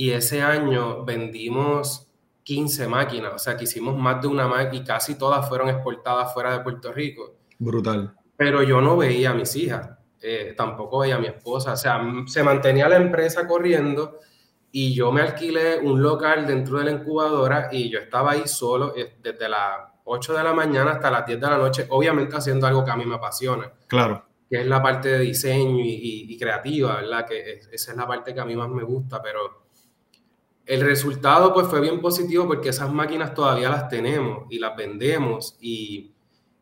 y 0.00 0.12
ese 0.12 0.40
año 0.40 1.04
vendimos 1.04 2.08
15 2.44 2.88
máquinas. 2.88 3.34
O 3.34 3.38
sea, 3.38 3.54
que 3.54 3.64
hicimos 3.64 3.98
más 3.98 4.22
de 4.22 4.28
una 4.28 4.48
máquina 4.48 4.82
y 4.82 4.86
casi 4.86 5.18
todas 5.18 5.46
fueron 5.46 5.68
exportadas 5.68 6.32
fuera 6.32 6.54
de 6.54 6.60
Puerto 6.60 6.90
Rico. 6.90 7.34
Brutal. 7.58 8.14
Pero 8.34 8.62
yo 8.62 8.80
no 8.80 8.96
veía 8.96 9.32
a 9.32 9.34
mis 9.34 9.54
hijas, 9.56 9.90
eh, 10.22 10.54
tampoco 10.56 11.00
veía 11.00 11.16
a 11.16 11.18
mi 11.18 11.26
esposa. 11.26 11.74
O 11.74 11.76
sea, 11.76 12.00
se 12.24 12.42
mantenía 12.42 12.88
la 12.88 12.96
empresa 12.96 13.46
corriendo 13.46 14.20
y 14.72 14.94
yo 14.94 15.12
me 15.12 15.20
alquilé 15.20 15.80
un 15.80 16.02
local 16.02 16.46
dentro 16.46 16.78
de 16.78 16.84
la 16.84 16.92
incubadora 16.92 17.68
y 17.70 17.90
yo 17.90 17.98
estaba 17.98 18.30
ahí 18.30 18.48
solo 18.48 18.94
eh, 18.96 19.18
desde 19.22 19.50
las 19.50 19.80
8 20.04 20.32
de 20.32 20.42
la 20.42 20.54
mañana 20.54 20.92
hasta 20.92 21.10
las 21.10 21.26
10 21.26 21.38
de 21.38 21.46
la 21.46 21.58
noche, 21.58 21.86
obviamente 21.90 22.34
haciendo 22.34 22.66
algo 22.66 22.86
que 22.86 22.90
a 22.90 22.96
mí 22.96 23.04
me 23.04 23.16
apasiona. 23.16 23.70
Claro. 23.86 24.24
Que 24.48 24.62
es 24.62 24.66
la 24.66 24.82
parte 24.82 25.10
de 25.10 25.18
diseño 25.18 25.84
y, 25.84 26.38
creativa, 26.38 26.96
¿verdad? 26.96 27.26
Que 27.26 27.60
esa 27.70 27.90
es 27.90 27.96
la 27.98 28.06
parte 28.06 28.32
que 28.32 28.40
a 28.40 28.46
mí 28.46 28.56
más 28.56 28.70
me 28.70 28.82
gusta, 28.82 29.20
pero 29.20 29.68
el 30.66 30.80
resultado 30.82 31.52
pues 31.52 31.66
fue 31.66 31.80
bien 31.80 32.00
positivo 32.00 32.46
porque 32.46 32.68
esas 32.68 32.92
máquinas 32.92 33.34
todavía 33.34 33.68
las 33.68 33.88
tenemos 33.88 34.46
y 34.50 34.58
las 34.58 34.76
vendemos 34.76 35.56
y 35.60 36.12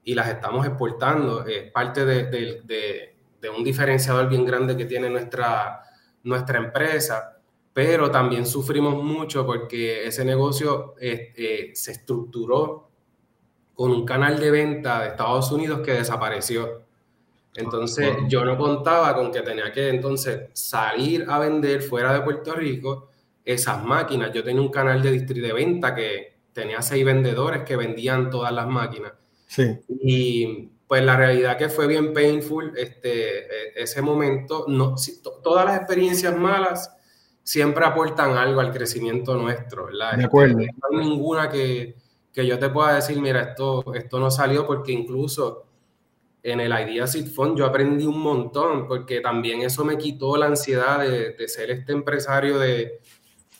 y 0.08 0.14
las 0.14 0.28
estamos 0.28 0.66
exportando. 0.66 1.44
Es 1.44 1.70
parte 1.70 2.06
de, 2.06 3.14
un 3.54 3.62
diferenciador 3.62 4.26
bien 4.26 4.46
grande 4.46 4.74
que 4.74 4.86
tiene 4.86 5.10
nuestra, 5.10 5.82
nuestra 6.22 6.56
empresa, 6.56 7.36
pero 7.74 8.10
también 8.10 8.46
sufrimos 8.46 9.02
mucho 9.04 9.44
porque 9.44 10.06
ese 10.06 10.24
negocio 10.24 10.94
eh, 10.98 11.72
se 11.74 11.92
estructuró 11.92 12.88
con 13.74 13.90
un 13.90 14.06
canal 14.06 14.40
de 14.40 14.50
venta 14.50 15.02
de 15.02 15.08
Estados 15.08 15.52
Unidos 15.52 15.80
que 15.84 15.92
desapareció. 15.92 16.84
Entonces 17.54 18.16
yo 18.28 18.46
no 18.46 18.56
contaba 18.56 19.14
con 19.14 19.30
que 19.30 19.42
tenía 19.42 19.70
que 19.70 19.90
entonces 19.90 20.48
salir 20.54 21.26
a 21.28 21.38
vender 21.38 21.82
fuera 21.82 22.14
de 22.14 22.22
Puerto 22.22 22.54
Rico 22.54 23.07
esas 23.48 23.82
máquinas. 23.82 24.30
Yo 24.32 24.44
tenía 24.44 24.60
un 24.60 24.68
canal 24.68 25.02
de, 25.02 25.20
de 25.20 25.52
venta 25.52 25.94
que 25.94 26.38
tenía 26.52 26.82
seis 26.82 27.04
vendedores 27.04 27.62
que 27.62 27.76
vendían 27.76 28.30
todas 28.30 28.52
las 28.52 28.66
máquinas. 28.66 29.12
Sí. 29.46 29.78
Y 29.88 30.68
pues 30.86 31.02
la 31.02 31.16
realidad 31.16 31.56
que 31.56 31.70
fue 31.70 31.86
bien 31.86 32.12
painful 32.12 32.74
este, 32.76 33.38
e, 33.38 33.82
ese 33.82 34.02
momento. 34.02 34.66
No, 34.68 34.96
todas 35.42 35.64
las 35.64 35.78
experiencias 35.78 36.36
malas 36.36 36.94
siempre 37.42 37.86
aportan 37.86 38.36
algo 38.36 38.60
al 38.60 38.70
crecimiento 38.70 39.34
nuestro, 39.34 39.86
¿verdad? 39.86 40.18
De 40.18 40.24
acuerdo. 40.24 40.60
Este, 40.60 40.74
no 40.90 40.98
hay 40.98 41.08
ninguna 41.08 41.48
que, 41.48 41.96
que, 42.30 42.46
yo 42.46 42.58
te 42.58 42.68
pueda 42.68 42.96
decir, 42.96 43.18
mira, 43.18 43.40
esto, 43.40 43.94
esto 43.94 44.20
no 44.20 44.30
salió 44.30 44.66
porque 44.66 44.92
incluso 44.92 45.64
en 46.42 46.60
el 46.60 46.70
Idea 46.70 47.06
Seed 47.06 47.28
Fund 47.28 47.56
yo 47.56 47.64
aprendí 47.64 48.04
un 48.04 48.20
montón 48.20 48.86
porque 48.86 49.20
también 49.20 49.62
eso 49.62 49.86
me 49.86 49.96
quitó 49.96 50.36
la 50.36 50.46
ansiedad 50.46 51.00
de, 51.00 51.32
de 51.32 51.48
ser 51.48 51.70
este 51.70 51.92
empresario 51.92 52.58
de, 52.58 53.00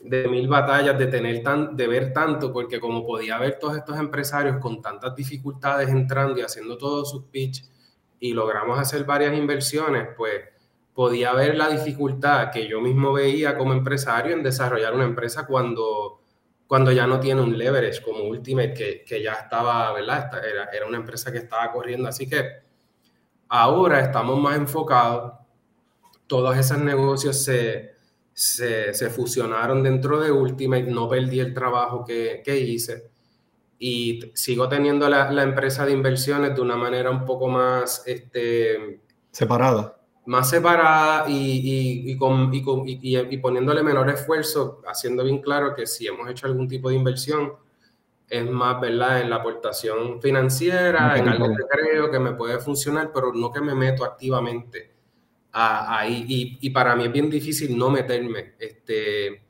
de 0.00 0.28
mil 0.28 0.46
batallas, 0.48 0.98
de 0.98 1.06
tener 1.06 1.42
tan, 1.42 1.76
de 1.76 1.86
ver 1.86 2.12
tanto, 2.12 2.52
porque 2.52 2.80
como 2.80 3.04
podía 3.04 3.38
ver 3.38 3.58
todos 3.58 3.76
estos 3.76 3.98
empresarios 3.98 4.58
con 4.58 4.80
tantas 4.80 5.14
dificultades 5.14 5.88
entrando 5.88 6.38
y 6.38 6.42
haciendo 6.42 6.78
todos 6.78 7.10
sus 7.10 7.24
pitch 7.24 7.64
y 8.20 8.32
logramos 8.32 8.78
hacer 8.78 9.04
varias 9.04 9.36
inversiones, 9.36 10.08
pues 10.16 10.42
podía 10.94 11.32
ver 11.32 11.56
la 11.56 11.68
dificultad 11.68 12.50
que 12.50 12.68
yo 12.68 12.80
mismo 12.80 13.12
veía 13.12 13.56
como 13.56 13.72
empresario 13.72 14.34
en 14.34 14.42
desarrollar 14.42 14.94
una 14.94 15.04
empresa 15.04 15.46
cuando, 15.46 16.22
cuando 16.66 16.90
ya 16.90 17.06
no 17.06 17.20
tiene 17.20 17.40
un 17.40 17.56
leverage 17.56 18.02
como 18.02 18.24
Ultimate, 18.24 18.74
que, 18.74 19.04
que 19.04 19.22
ya 19.22 19.34
estaba, 19.34 19.92
¿verdad? 19.92 20.30
Era, 20.44 20.64
era 20.72 20.86
una 20.86 20.96
empresa 20.96 21.30
que 21.30 21.38
estaba 21.38 21.70
corriendo. 21.70 22.08
Así 22.08 22.28
que 22.28 22.44
ahora 23.48 24.00
estamos 24.00 24.40
más 24.40 24.56
enfocados, 24.56 25.34
todos 26.26 26.56
esos 26.56 26.78
negocios 26.78 27.44
se 27.44 27.97
se, 28.38 29.10
fusionaron 29.10 29.82
dentro 29.82 30.20
de 30.20 30.30
Ultimate, 30.30 30.84
no 30.84 31.08
perdí 31.08 31.40
el 31.40 31.52
trabajo 31.52 32.04
que, 32.04 32.42
hice 32.46 33.10
y 33.80 34.30
sigo 34.32 34.68
teniendo 34.68 35.08
la, 35.08 35.42
empresa 35.42 35.84
de 35.84 35.92
inversiones 35.92 36.54
de 36.54 36.60
una 36.60 36.76
manera 36.76 37.10
un 37.10 37.24
poco 37.24 37.48
más 37.48 38.04
este, 38.06 39.00
separada. 39.32 39.96
Más 40.26 40.48
separada 40.50 41.28
y, 41.28 42.12
y, 42.12 43.36
poniéndole 43.38 43.82
menor 43.82 44.08
esfuerzo, 44.08 44.82
haciendo 44.86 45.24
bien 45.24 45.40
claro 45.40 45.74
que 45.74 45.86
si 45.86 46.06
hemos 46.06 46.30
hecho 46.30 46.46
algún 46.46 46.68
tipo 46.68 46.90
de 46.90 46.94
inversión, 46.94 47.54
es 48.28 48.48
más, 48.48 48.80
¿verdad? 48.80 49.20
En 49.20 49.30
la 49.30 49.36
aportación 49.36 50.22
financiera, 50.22 51.18
en 51.18 51.28
algo 51.28 51.48
que 51.48 51.64
creo 51.68 52.08
que 52.10 52.20
me 52.20 52.34
puede 52.34 52.60
funcionar, 52.60 53.10
pero 53.12 53.32
no 53.32 53.50
que 53.50 53.60
me 53.60 53.74
meto 53.74 54.04
activamente 54.04 54.97
ahí. 55.58 56.24
Y, 56.28 56.58
y, 56.60 56.70
para 56.70 56.94
mí 56.94 57.04
es 57.04 57.12
bien 57.12 57.28
difícil 57.30 57.76
no 57.76 57.90
meterme. 57.90 58.54
Este, 58.58 59.42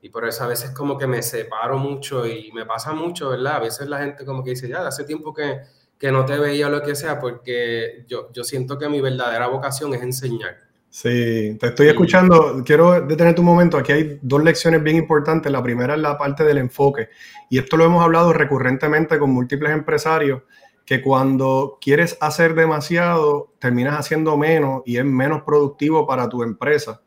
y 0.00 0.08
por 0.08 0.26
eso 0.26 0.44
a 0.44 0.48
veces 0.48 0.70
como 0.70 0.98
que 0.98 1.06
me 1.06 1.22
separo 1.22 1.78
mucho 1.78 2.26
y 2.26 2.52
me 2.52 2.66
pasa 2.66 2.92
mucho, 2.92 3.30
¿verdad? 3.30 3.56
A 3.56 3.60
veces 3.60 3.88
la 3.88 3.98
gente 4.00 4.24
como 4.24 4.44
que 4.44 4.50
dice, 4.50 4.68
ya, 4.68 4.86
hace 4.86 5.04
tiempo 5.04 5.32
que, 5.32 5.60
que 5.98 6.12
no 6.12 6.24
te 6.24 6.38
veía 6.38 6.68
lo 6.68 6.82
que 6.82 6.94
sea, 6.94 7.18
porque 7.18 8.04
yo, 8.06 8.30
yo 8.32 8.44
siento 8.44 8.78
que 8.78 8.88
mi 8.88 9.00
verdadera 9.00 9.46
vocación 9.48 9.94
es 9.94 10.02
enseñar. 10.02 10.58
Sí, 10.94 11.56
te 11.58 11.66
estoy 11.66 11.88
escuchando. 11.88 12.62
Quiero 12.64 13.00
detenerte 13.00 13.40
un 13.40 13.46
momento. 13.46 13.76
Aquí 13.76 13.90
hay 13.90 14.20
dos 14.22 14.44
lecciones 14.44 14.80
bien 14.80 14.96
importantes. 14.96 15.50
La 15.50 15.60
primera 15.60 15.94
es 15.94 16.00
la 16.00 16.16
parte 16.16 16.44
del 16.44 16.58
enfoque. 16.58 17.08
Y 17.50 17.58
esto 17.58 17.76
lo 17.76 17.84
hemos 17.84 18.04
hablado 18.04 18.32
recurrentemente 18.32 19.18
con 19.18 19.30
múltiples 19.30 19.72
empresarios 19.72 20.42
que 20.84 21.00
cuando 21.00 21.78
quieres 21.80 22.18
hacer 22.20 22.54
demasiado, 22.54 23.52
terminas 23.58 23.98
haciendo 23.98 24.36
menos 24.36 24.82
y 24.84 24.98
es 24.98 25.04
menos 25.04 25.42
productivo 25.42 26.06
para 26.06 26.28
tu 26.28 26.42
empresa. 26.42 27.00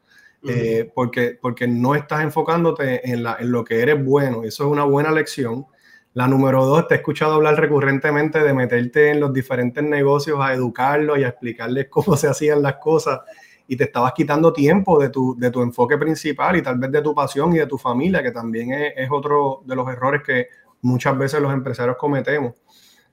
Eh, 0.50 0.90
porque, 0.96 1.38
porque 1.42 1.68
no 1.68 1.94
estás 1.94 2.22
enfocándote 2.22 3.12
en, 3.12 3.22
la, 3.24 3.36
en 3.40 3.52
lo 3.52 3.66
que 3.66 3.82
eres 3.82 4.04
bueno. 4.04 4.44
Eso 4.44 4.66
es 4.66 4.72
una 4.72 4.86
buena 4.86 5.12
lección. 5.12 5.66
La 6.14 6.28
número 6.28 6.66
dos, 6.66 6.88
te 6.88 6.96
he 6.96 6.98
escuchado 6.98 7.34
hablar 7.34 7.60
recurrentemente 7.60 8.40
de 8.40 8.54
meterte 8.54 9.12
en 9.12 9.20
los 9.20 9.34
diferentes 9.34 9.84
negocios 9.84 10.40
a 10.42 10.54
educarlos 10.54 11.20
y 11.20 11.24
a 11.26 11.30
explicarles 11.30 11.88
cómo 11.90 12.16
se 12.16 12.28
hacían 12.28 12.62
las 12.62 12.76
cosas 12.78 13.20
y 13.68 13.76
te 13.76 13.84
estabas 13.84 14.14
quitando 14.14 14.54
tiempo 14.54 14.98
de 15.00 15.10
tu, 15.10 15.36
de 15.38 15.52
tu 15.52 15.62
enfoque 15.62 15.98
principal 15.98 16.56
y 16.56 16.62
tal 16.62 16.78
vez 16.80 16.90
de 16.92 17.02
tu 17.02 17.14
pasión 17.14 17.54
y 17.54 17.58
de 17.58 17.68
tu 17.68 17.78
familia, 17.78 18.24
que 18.24 18.32
también 18.32 18.72
es, 18.72 18.94
es 18.96 19.10
otro 19.12 19.62
de 19.66 19.76
los 19.76 19.90
errores 19.90 20.22
que 20.26 20.48
muchas 20.82 21.18
veces 21.18 21.42
los 21.42 21.52
empresarios 21.52 21.98
cometemos. 21.98 22.54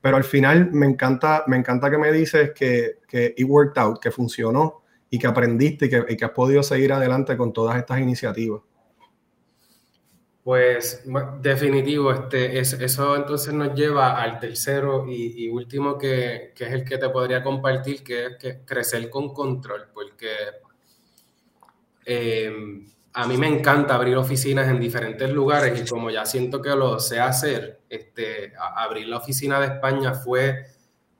Pero 0.05 0.17
al 0.17 0.23
final 0.23 0.71
me 0.71 0.85
encanta, 0.85 1.45
me 1.47 1.57
encanta 1.57 1.89
que 1.89 1.97
me 1.97 2.11
dices 2.11 2.51
que, 2.53 2.99
que 3.07 3.33
it 3.35 3.47
worked 3.49 3.81
out, 3.81 3.99
que 3.99 4.11
funcionó 4.11 4.83
y 5.09 5.17
que 5.17 5.25
aprendiste 5.25 5.87
y 5.87 5.89
que, 5.89 6.25
has 6.25 6.29
podido 6.29 6.61
seguir 6.61 6.93
adelante 6.93 7.35
con 7.35 7.51
todas 7.51 7.75
estas 7.75 7.99
iniciativas. 7.99 8.61
Pues 10.43 11.03
definitivo, 11.41 12.11
este, 12.11 12.59
eso 12.59 13.15
entonces 13.15 13.51
nos 13.51 13.73
lleva 13.73 14.21
al 14.21 14.39
tercero 14.39 15.07
y, 15.09 15.49
último 15.49 15.97
que, 15.97 16.53
que, 16.55 16.65
es 16.65 16.71
el 16.71 16.85
que 16.85 16.99
te 16.99 17.09
podría 17.09 17.41
compartir, 17.41 18.03
que 18.03 18.27
es 18.27 18.37
que 18.37 18.59
crecer 18.63 19.09
con 19.09 19.33
control, 19.33 19.87
porque 19.91 20.29
eh, 22.05 22.53
a 23.17 23.27
mí 23.27 23.37
me 23.37 23.47
encanta 23.47 23.95
abrir 23.95 24.17
oficinas 24.17 24.67
en 24.67 24.79
diferentes 24.79 25.29
lugares 25.29 25.81
y 25.81 25.89
como 25.89 26.09
ya 26.09 26.25
siento 26.25 26.61
que 26.61 26.69
lo 26.69 26.99
sé 26.99 27.19
hacer, 27.19 27.79
este, 27.89 28.53
abrir 28.57 29.07
la 29.07 29.17
oficina 29.17 29.59
de 29.59 29.67
España 29.67 30.13
fue 30.13 30.65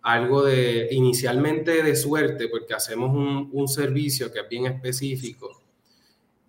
algo 0.01 0.43
de 0.43 0.89
inicialmente 0.91 1.81
de 1.81 1.95
suerte 1.95 2.49
porque 2.49 2.73
hacemos 2.73 3.15
un, 3.15 3.49
un 3.53 3.67
servicio 3.67 4.31
que 4.31 4.41
es 4.41 4.49
bien 4.49 4.65
específico 4.65 5.61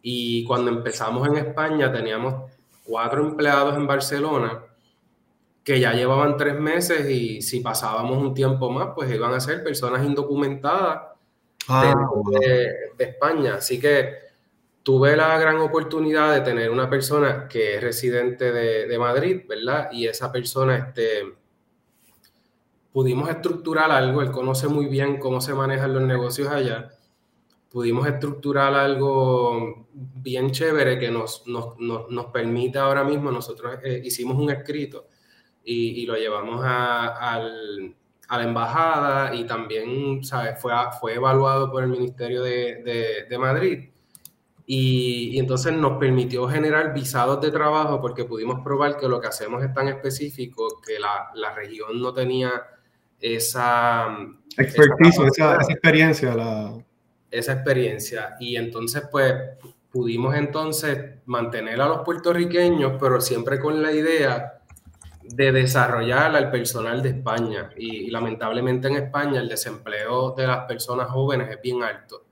y 0.02 0.44
cuando 0.44 0.70
empezamos 0.70 1.26
en 1.28 1.36
España 1.36 1.92
teníamos 1.92 2.50
cuatro 2.84 3.26
empleados 3.26 3.76
en 3.76 3.86
Barcelona 3.86 4.62
que 5.66 5.80
ya 5.80 5.92
llevaban 5.92 6.36
tres 6.36 6.58
meses 6.60 7.10
y 7.10 7.42
si 7.42 7.58
pasábamos 7.58 8.18
un 8.18 8.32
tiempo 8.34 8.70
más, 8.70 8.90
pues 8.94 9.12
iban 9.12 9.34
a 9.34 9.40
ser 9.40 9.64
personas 9.64 10.04
indocumentadas 10.06 11.02
ah, 11.66 11.92
de, 12.40 13.04
España. 13.04 13.56
Así 13.56 13.80
que 13.80 14.25
tuve 14.86 15.16
la 15.16 15.36
gran 15.36 15.56
oportunidad 15.56 16.32
de 16.32 16.42
tener 16.42 16.70
una 16.70 16.88
persona 16.88 17.48
que 17.48 17.74
es 17.74 17.82
residente 17.82 18.52
de, 18.52 18.98
Madrid, 19.00 19.42
¿verdad? 19.48 19.88
Y 19.90 20.06
esa 20.06 20.30
persona, 20.30 20.76
este, 20.76 21.24
pudimos 22.92 23.28
estructurar 23.28 23.90
algo, 23.90 24.22
él 24.22 24.30
conoce 24.30 24.68
muy 24.68 24.86
bien 24.86 25.18
cómo 25.18 25.40
se 25.40 25.54
manejan 25.54 25.92
los 25.92 26.04
negocios 26.04 26.46
allá, 26.46 26.92
pudimos 27.68 28.06
estructurar 28.06 28.74
algo 28.74 29.88
bien 29.92 30.52
chévere 30.52 31.00
que 31.00 31.10
nos, 31.10 31.48
nos, 31.48 31.76
nos, 31.80 32.26
permite 32.26 32.78
ahora 32.78 33.02
mismo, 33.02 33.32
nosotros 33.32 33.80
eh, 33.82 34.00
hicimos 34.04 34.38
un 34.38 34.50
escrito 34.50 35.08
y, 35.64 36.06
lo 36.06 36.14
llevamos 36.14 36.60
a, 36.64 37.40
la 38.30 38.42
embajada 38.44 39.34
y 39.34 39.44
también, 39.46 40.22
¿sabes? 40.22 40.60
Fue, 40.62 40.72
fue 41.00 41.14
evaluado 41.14 41.72
por 41.72 41.82
el 41.82 41.88
Ministerio 41.88 42.40
de, 42.44 43.26
de 43.28 43.36
Madrid 43.36 43.88
y, 44.66 45.38
entonces 45.38 45.72
nos 45.72 45.98
permitió 45.98 46.48
generar 46.48 46.92
visados 46.92 47.40
de 47.40 47.52
trabajo 47.52 48.00
porque 48.00 48.24
pudimos 48.24 48.60
probar 48.64 48.96
que 48.96 49.08
lo 49.08 49.20
que 49.20 49.28
hacemos 49.28 49.62
es 49.62 49.72
tan 49.72 49.88
específico 49.88 50.80
que 50.84 50.98
la, 50.98 51.30
la 51.34 51.54
región 51.54 52.00
no 52.00 52.12
tenía 52.12 52.50
esa... 53.20 54.08
Expertise, 54.56 55.18
esa, 55.26 55.54
experiencia. 55.68 56.34
La... 56.34 56.74
Esa 57.30 57.52
experiencia. 57.52 58.36
Y 58.40 58.56
entonces, 58.56 59.04
pues, 59.10 59.34
pudimos 59.90 60.34
entonces 60.34 61.16
mantener 61.26 61.80
a 61.80 61.86
los 61.86 62.00
puertorriqueños, 62.00 62.94
pero 62.98 63.20
siempre 63.20 63.60
con 63.60 63.80
la 63.82 63.92
idea 63.92 64.60
de 65.22 65.52
desarrollar 65.52 66.34
al 66.34 66.50
personal 66.50 67.02
de 67.02 67.10
España. 67.10 67.70
y 67.76 68.10
lamentablemente 68.10 68.88
en 68.88 68.96
España 68.96 69.40
el 69.40 69.48
desempleo 69.48 70.32
de 70.32 70.46
las 70.46 70.66
personas 70.66 71.08
jóvenes 71.08 71.50
es 71.50 71.60
bien 71.62 71.82
alto. 71.82 72.25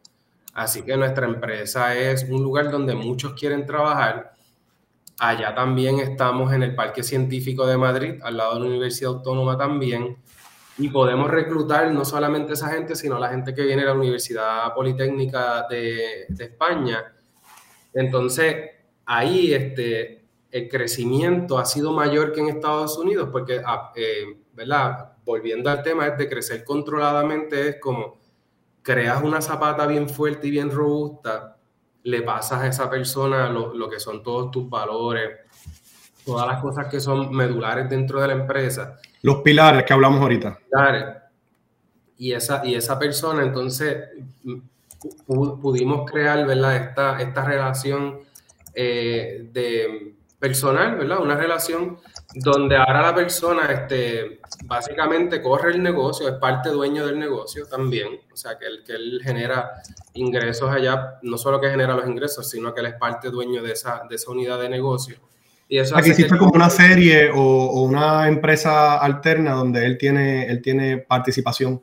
Así 0.54 0.82
que 0.82 0.96
nuestra 0.96 1.26
empresa 1.26 1.96
es 1.96 2.22
un 2.30 2.42
lugar 2.42 2.70
donde 2.70 2.94
muchos 2.94 3.34
quieren 3.34 3.66
trabajar. 3.66 4.34
Allá 5.18 5.52
también 5.52 5.98
estamos 5.98 6.52
en 6.52 6.62
el 6.62 6.76
Parque 6.76 7.02
Científico 7.02 7.66
de 7.66 7.76
Madrid, 7.76 8.20
al 8.22 8.36
lado 8.36 8.54
de 8.54 8.60
la 8.60 8.66
Universidad 8.66 9.14
Autónoma 9.14 9.58
también. 9.58 10.16
Y 10.78 10.88
podemos 10.88 11.28
reclutar 11.28 11.90
no 11.90 12.04
solamente 12.04 12.52
esa 12.52 12.68
gente, 12.68 12.94
sino 12.94 13.18
la 13.18 13.30
gente 13.30 13.52
que 13.52 13.62
viene 13.62 13.82
de 13.82 13.88
la 13.88 13.94
Universidad 13.94 14.72
Politécnica 14.74 15.66
de, 15.68 16.26
España. 16.38 17.02
Entonces, 17.92 18.56
ahí 19.06 19.52
este, 19.52 20.24
el 20.52 20.68
crecimiento 20.68 21.58
ha 21.58 21.64
sido 21.64 21.92
mayor 21.92 22.32
que 22.32 22.40
en 22.40 22.48
Estados 22.48 22.96
Unidos, 22.96 23.28
porque, 23.32 23.60
ah, 23.64 23.92
eh, 23.96 24.38
¿verdad? 24.52 25.14
Volviendo 25.24 25.68
al 25.68 25.82
tema, 25.82 26.06
es 26.06 26.18
de 26.18 26.28
crecer 26.28 26.64
controladamente, 26.64 27.70
es 27.70 27.76
como 27.80 28.23
creas 28.84 29.22
una 29.22 29.40
zapata 29.40 29.86
bien 29.86 30.08
fuerte 30.08 30.46
y 30.46 30.50
bien 30.50 30.70
robusta, 30.70 31.56
le 32.04 32.20
pasas 32.20 32.60
a 32.60 32.66
esa 32.66 32.90
persona 32.90 33.48
lo, 33.48 33.88
que 33.88 33.98
son 33.98 34.22
todos 34.22 34.50
tus 34.50 34.68
valores, 34.68 35.30
todas 36.24 36.46
las 36.46 36.60
cosas 36.60 36.86
que 36.88 37.00
son 37.00 37.34
medulares 37.34 37.88
dentro 37.88 38.20
de 38.20 38.28
la 38.28 38.34
empresa. 38.34 38.98
Los 39.22 39.36
pilares 39.36 39.84
que 39.84 39.92
hablamos 39.94 40.20
ahorita. 40.20 40.58
Pilares. 40.70 41.04
Y 42.18 42.32
esa, 42.32 42.64
y 42.64 42.74
esa 42.74 42.98
persona, 42.98 43.42
entonces, 43.42 44.04
pudimos 45.26 46.08
crear, 46.08 46.46
¿verdad? 46.46 46.76
Esta, 46.76 47.20
esta 47.22 47.42
relación 47.42 48.20
eh, 48.74 49.48
de 49.50 50.14
personal, 50.38 50.96
¿verdad? 50.96 51.20
Una 51.20 51.36
relación 51.36 51.98
donde 52.34 52.76
ahora 52.76 53.02
la 53.02 53.14
persona, 53.14 53.66
este, 53.70 54.40
básicamente 54.64 55.40
corre 55.40 55.72
el 55.72 55.82
negocio, 55.82 56.28
es 56.28 56.34
parte 56.34 56.70
dueño 56.70 57.06
del 57.06 57.18
negocio 57.18 57.66
también, 57.66 58.08
o 58.32 58.36
sea, 58.36 58.58
que 58.58 58.66
él, 58.66 58.82
que 58.84 58.92
él 58.92 59.20
genera 59.22 59.70
ingresos 60.14 60.70
allá, 60.70 61.18
no 61.22 61.38
solo 61.38 61.60
que 61.60 61.70
genera 61.70 61.94
los 61.94 62.06
ingresos, 62.06 62.48
sino 62.48 62.74
que 62.74 62.80
él 62.80 62.86
es 62.86 62.94
parte 62.94 63.30
dueño 63.30 63.62
de 63.62 63.72
esa, 63.72 64.02
de 64.08 64.16
esa 64.16 64.30
unidad 64.30 64.60
de 64.60 64.68
negocio. 64.68 65.16
Y 65.68 65.78
eso 65.78 65.96
Aquí 65.96 66.10
existe 66.10 66.36
como 66.36 66.52
una 66.52 66.68
serie 66.68 67.30
o, 67.30 67.38
o, 67.40 67.82
una 67.82 68.28
empresa 68.28 68.98
alterna 68.98 69.52
donde 69.52 69.86
él 69.86 69.96
tiene, 69.96 70.46
él 70.46 70.60
tiene 70.60 70.98
participación. 70.98 71.82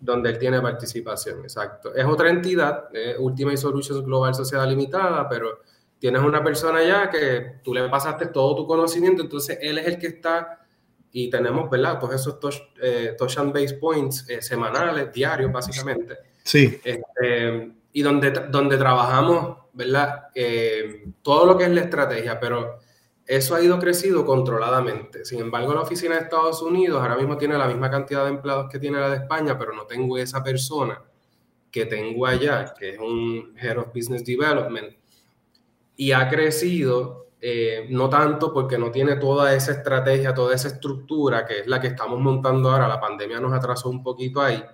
Donde 0.00 0.30
él 0.30 0.38
tiene 0.38 0.60
participación, 0.60 1.40
exacto. 1.40 1.94
Es 1.94 2.06
otra 2.06 2.30
entidad, 2.30 2.84
eh, 2.94 3.16
Ultimate 3.18 3.58
Solutions 3.58 4.02
Global 4.04 4.34
Sociedad 4.34 4.66
Limitada, 4.66 5.28
pero 5.28 5.60
tienes 5.98 6.22
una 6.22 6.42
persona 6.42 6.82
ya 6.82 7.10
que 7.10 7.60
tú 7.62 7.74
le 7.74 7.88
pasaste 7.88 8.26
todo 8.26 8.56
tu 8.56 8.66
conocimiento, 8.66 9.22
entonces 9.22 9.58
él 9.60 9.78
es 9.78 9.86
el 9.86 9.98
que 9.98 10.06
está 10.08 10.60
y 11.10 11.30
tenemos, 11.30 11.70
¿verdad? 11.70 11.98
Todos 11.98 12.14
esos 12.14 12.38
touch, 12.38 12.56
eh, 12.80 13.16
and 13.38 13.52
base 13.52 13.74
points 13.74 14.28
eh, 14.28 14.42
semanales, 14.42 15.12
diarios, 15.12 15.50
básicamente. 15.50 16.16
Sí. 16.44 16.80
Este, 16.84 17.72
y 17.92 18.02
donde, 18.02 18.30
donde 18.50 18.76
trabajamos, 18.76 19.56
¿verdad? 19.72 20.28
Eh, 20.34 21.06
todo 21.22 21.46
lo 21.46 21.56
que 21.56 21.64
es 21.64 21.70
la 21.70 21.80
estrategia, 21.80 22.38
pero 22.38 22.78
eso 23.26 23.54
ha 23.54 23.62
ido 23.62 23.78
crecido 23.78 24.24
controladamente. 24.24 25.24
Sin 25.24 25.40
embargo, 25.40 25.74
la 25.74 25.82
oficina 25.82 26.16
de 26.16 26.22
Estados 26.22 26.62
Unidos 26.62 27.00
ahora 27.00 27.16
mismo 27.16 27.36
tiene 27.36 27.56
la 27.58 27.66
misma 27.66 27.90
cantidad 27.90 28.24
de 28.24 28.30
empleados 28.30 28.70
que 28.70 28.78
tiene 28.78 28.98
la 28.98 29.10
de 29.10 29.16
España, 29.16 29.58
pero 29.58 29.72
no 29.72 29.86
tengo 29.86 30.18
esa 30.18 30.42
persona 30.42 31.02
que 31.70 31.86
tengo 31.86 32.26
allá, 32.26 32.74
que 32.78 32.90
es 32.90 32.98
un 32.98 33.54
Head 33.60 33.78
of 33.78 33.94
Business 33.94 34.24
Development, 34.24 34.97
y 36.00 36.12
ha 36.12 36.28
crecido, 36.28 37.26
eh, 37.40 37.88
no 37.90 38.08
tanto 38.08 38.52
porque 38.52 38.78
no 38.78 38.92
tiene 38.92 39.16
toda 39.16 39.52
esa 39.52 39.72
estrategia, 39.72 40.32
toda 40.32 40.54
esa 40.54 40.68
estructura 40.68 41.44
que 41.44 41.58
es 41.58 41.66
la 41.66 41.80
que 41.80 41.88
estamos 41.88 42.20
montando 42.20 42.70
ahora. 42.70 42.86
La 42.86 43.00
pandemia 43.00 43.40
nos 43.40 43.52
atrasó 43.52 43.90
un 43.90 44.00
poquito 44.00 44.40
ahí. 44.40 44.64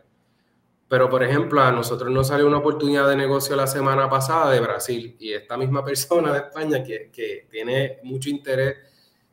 Pero, 0.86 1.08
por 1.08 1.22
ejemplo, 1.22 1.62
a 1.62 1.72
nosotros 1.72 2.10
nos 2.10 2.28
salió 2.28 2.46
una 2.46 2.58
oportunidad 2.58 3.08
de 3.08 3.16
negocio 3.16 3.56
la 3.56 3.66
semana 3.66 4.08
pasada 4.08 4.50
de 4.50 4.60
Brasil 4.60 5.16
y 5.18 5.32
esta 5.32 5.56
misma 5.56 5.82
persona 5.82 6.30
de 6.30 6.40
España 6.40 6.84
que, 6.84 7.10
que 7.10 7.48
tiene 7.50 8.00
mucho 8.02 8.28
interés 8.28 8.76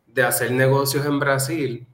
de 0.08 0.24
hacer 0.24 0.50
negocios 0.52 1.06
en 1.06 1.20
Brasil, 1.20 1.88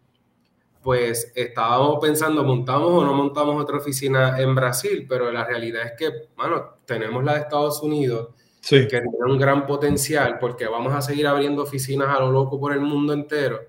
pues 0.83 1.31
estábamos 1.35 1.97
pensando, 1.99 2.43
¿montamos 2.43 2.91
o 2.91 3.03
no 3.03 3.15
montamos 3.15 3.59
otra 3.59 3.77
oficina 3.77 4.39
en 4.39 4.53
Brasil? 4.53 5.07
Pero 5.09 5.31
la 5.31 5.43
realidad 5.43 5.87
es 5.87 5.93
que, 5.97 6.27
bueno, 6.35 6.77
tenemos 6.85 7.23
la 7.23 7.33
de 7.33 7.39
Estados 7.39 7.81
Unidos 7.81 8.36
que 8.69 8.85
tiene 8.87 9.25
un 9.25 9.37
gran 9.37 9.65
potencial 9.65 10.37
porque 10.39 10.67
vamos 10.67 10.93
a 10.93 11.01
seguir 11.01 11.27
abriendo 11.27 11.63
oficinas 11.63 12.09
a 12.09 12.19
lo 12.19 12.31
loco 12.31 12.59
por 12.59 12.73
el 12.73 12.81
mundo 12.81 13.13
entero. 13.13 13.59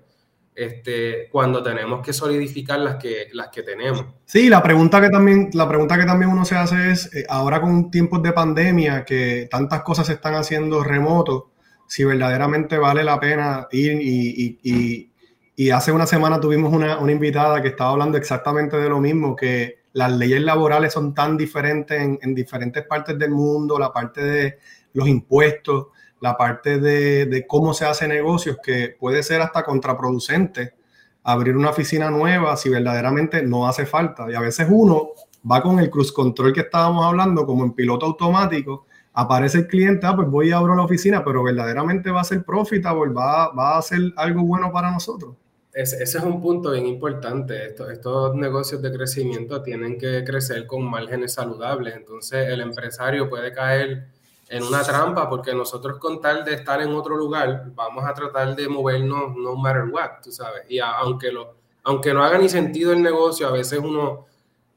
Este, 0.59 1.29
cuando 1.31 1.63
tenemos 1.63 2.05
que 2.05 2.11
solidificar 2.11 2.79
las 2.79 2.97
que, 2.97 3.27
las 3.31 3.47
que 3.47 3.63
tenemos. 3.63 4.03
Sí, 4.25 4.49
la 4.49 4.61
pregunta 4.61 4.99
que 4.99 5.09
también, 5.09 5.49
la 5.53 5.69
pregunta 5.69 5.97
que 5.97 6.03
también 6.03 6.29
uno 6.29 6.43
se 6.43 6.55
hace 6.55 6.91
es, 6.91 7.15
eh, 7.15 7.23
ahora 7.29 7.61
con 7.61 7.89
tiempos 7.89 8.21
de 8.21 8.33
pandemia, 8.33 9.05
que 9.05 9.47
tantas 9.49 9.83
cosas 9.83 10.07
se 10.07 10.13
están 10.13 10.35
haciendo 10.35 10.83
remoto, 10.83 11.51
si 11.87 12.03
verdaderamente 12.03 12.77
vale 12.77 13.05
la 13.05 13.17
pena 13.21 13.69
ir 13.71 14.01
y, 14.01 14.59
y, 14.61 15.11
y, 15.55 15.69
hace 15.71 15.93
una 15.93 16.05
semana 16.05 16.41
tuvimos 16.41 16.73
una, 16.73 16.99
una, 16.99 17.11
invitada 17.13 17.61
que 17.61 17.69
estaba 17.69 17.91
hablando 17.91 18.17
exactamente 18.17 18.75
de 18.75 18.89
lo 18.89 18.99
mismo, 18.99 19.37
que 19.37 19.79
las 19.93 20.11
leyes 20.11 20.41
laborales 20.41 20.91
son 20.91 21.13
tan 21.13 21.37
diferentes 21.37 21.99
en, 22.01 22.19
en 22.21 22.35
diferentes 22.35 22.85
partes 22.85 23.17
del 23.17 23.31
mundo, 23.31 23.79
la 23.79 23.93
parte 23.93 24.23
de 24.23 24.59
los 24.93 25.07
impuestos, 25.07 25.87
la 26.21 26.37
parte 26.37 26.79
de, 26.79 27.45
cómo 27.47 27.73
se 27.73 27.85
hace 27.85 28.07
negocios, 28.07 28.57
que 28.61 28.95
puede 28.99 29.23
ser 29.23 29.41
hasta 29.41 29.63
contraproducente 29.63 30.73
abrir 31.23 31.55
una 31.55 31.69
oficina 31.69 32.09
nueva 32.09 32.55
si 32.57 32.69
verdaderamente 32.69 33.43
no 33.43 33.67
hace 33.67 33.85
falta. 33.85 34.29
Y 34.29 34.35
a 34.35 34.41
veces 34.41 34.67
uno 34.69 35.09
va 35.49 35.61
con 35.61 35.79
el 35.79 35.89
cruz 35.89 36.11
control 36.11 36.53
que 36.53 36.61
estábamos 36.61 37.05
hablando, 37.05 37.45
como 37.45 37.63
en 37.63 37.73
piloto 37.73 38.05
automático, 38.05 38.85
aparece 39.13 39.59
el 39.59 39.67
cliente, 39.67 40.05
ah, 40.07 40.15
pues 40.15 40.27
voy 40.29 40.49
y 40.49 40.51
abro 40.51 40.75
la 40.75 40.83
oficina, 40.83 41.23
pero 41.23 41.43
verdaderamente 41.43 42.11
va 42.11 42.21
a 42.21 42.25
ser 42.25 42.43
profitable, 42.43 43.13
va, 43.13 43.53
va 43.53 43.77
a 43.77 43.81
ser 43.81 43.99
algo 44.15 44.43
bueno 44.43 44.71
para 44.71 44.91
nosotros. 44.91 45.35
Ese, 45.73 46.03
es 46.03 46.15
un 46.15 46.41
punto 46.41 46.71
bien 46.71 46.87
importante. 46.87 47.67
Estos 47.67 48.35
negocios 48.35 48.81
de 48.81 48.91
crecimiento 48.91 49.61
tienen 49.61 49.97
que 49.97 50.23
crecer 50.23 50.65
con 50.65 50.83
márgenes 50.83 51.33
saludables. 51.33 51.95
Entonces, 51.95 52.49
el 52.49 52.61
empresario 52.61 53.29
puede 53.29 53.53
caer 53.53 54.07
en 54.49 54.63
una 54.63 54.83
trampa 54.83 55.29
porque 55.29 55.53
nosotros 55.53 55.99
con 55.99 56.19
tal 56.19 56.43
de 56.43 56.55
estar 56.55 56.81
en 56.81 56.91
otro 56.93 57.15
lugar 57.15 57.71
vamos 57.75 58.03
a 58.03 58.13
tratar 58.13 58.55
de 58.55 58.67
movernos 58.67 59.35
no 59.37 59.55
matter 59.55 59.85
what, 59.85 60.21
tú 60.23 60.31
sabes. 60.31 60.63
Y 60.69 60.79
aunque, 60.79 61.31
lo, 61.31 61.55
aunque 61.83 62.13
no 62.13 62.23
haga 62.23 62.37
ni 62.39 62.49
sentido 62.49 62.91
el 62.91 63.01
negocio, 63.01 63.47
a 63.47 63.51
veces 63.51 63.79
uno 63.79 64.25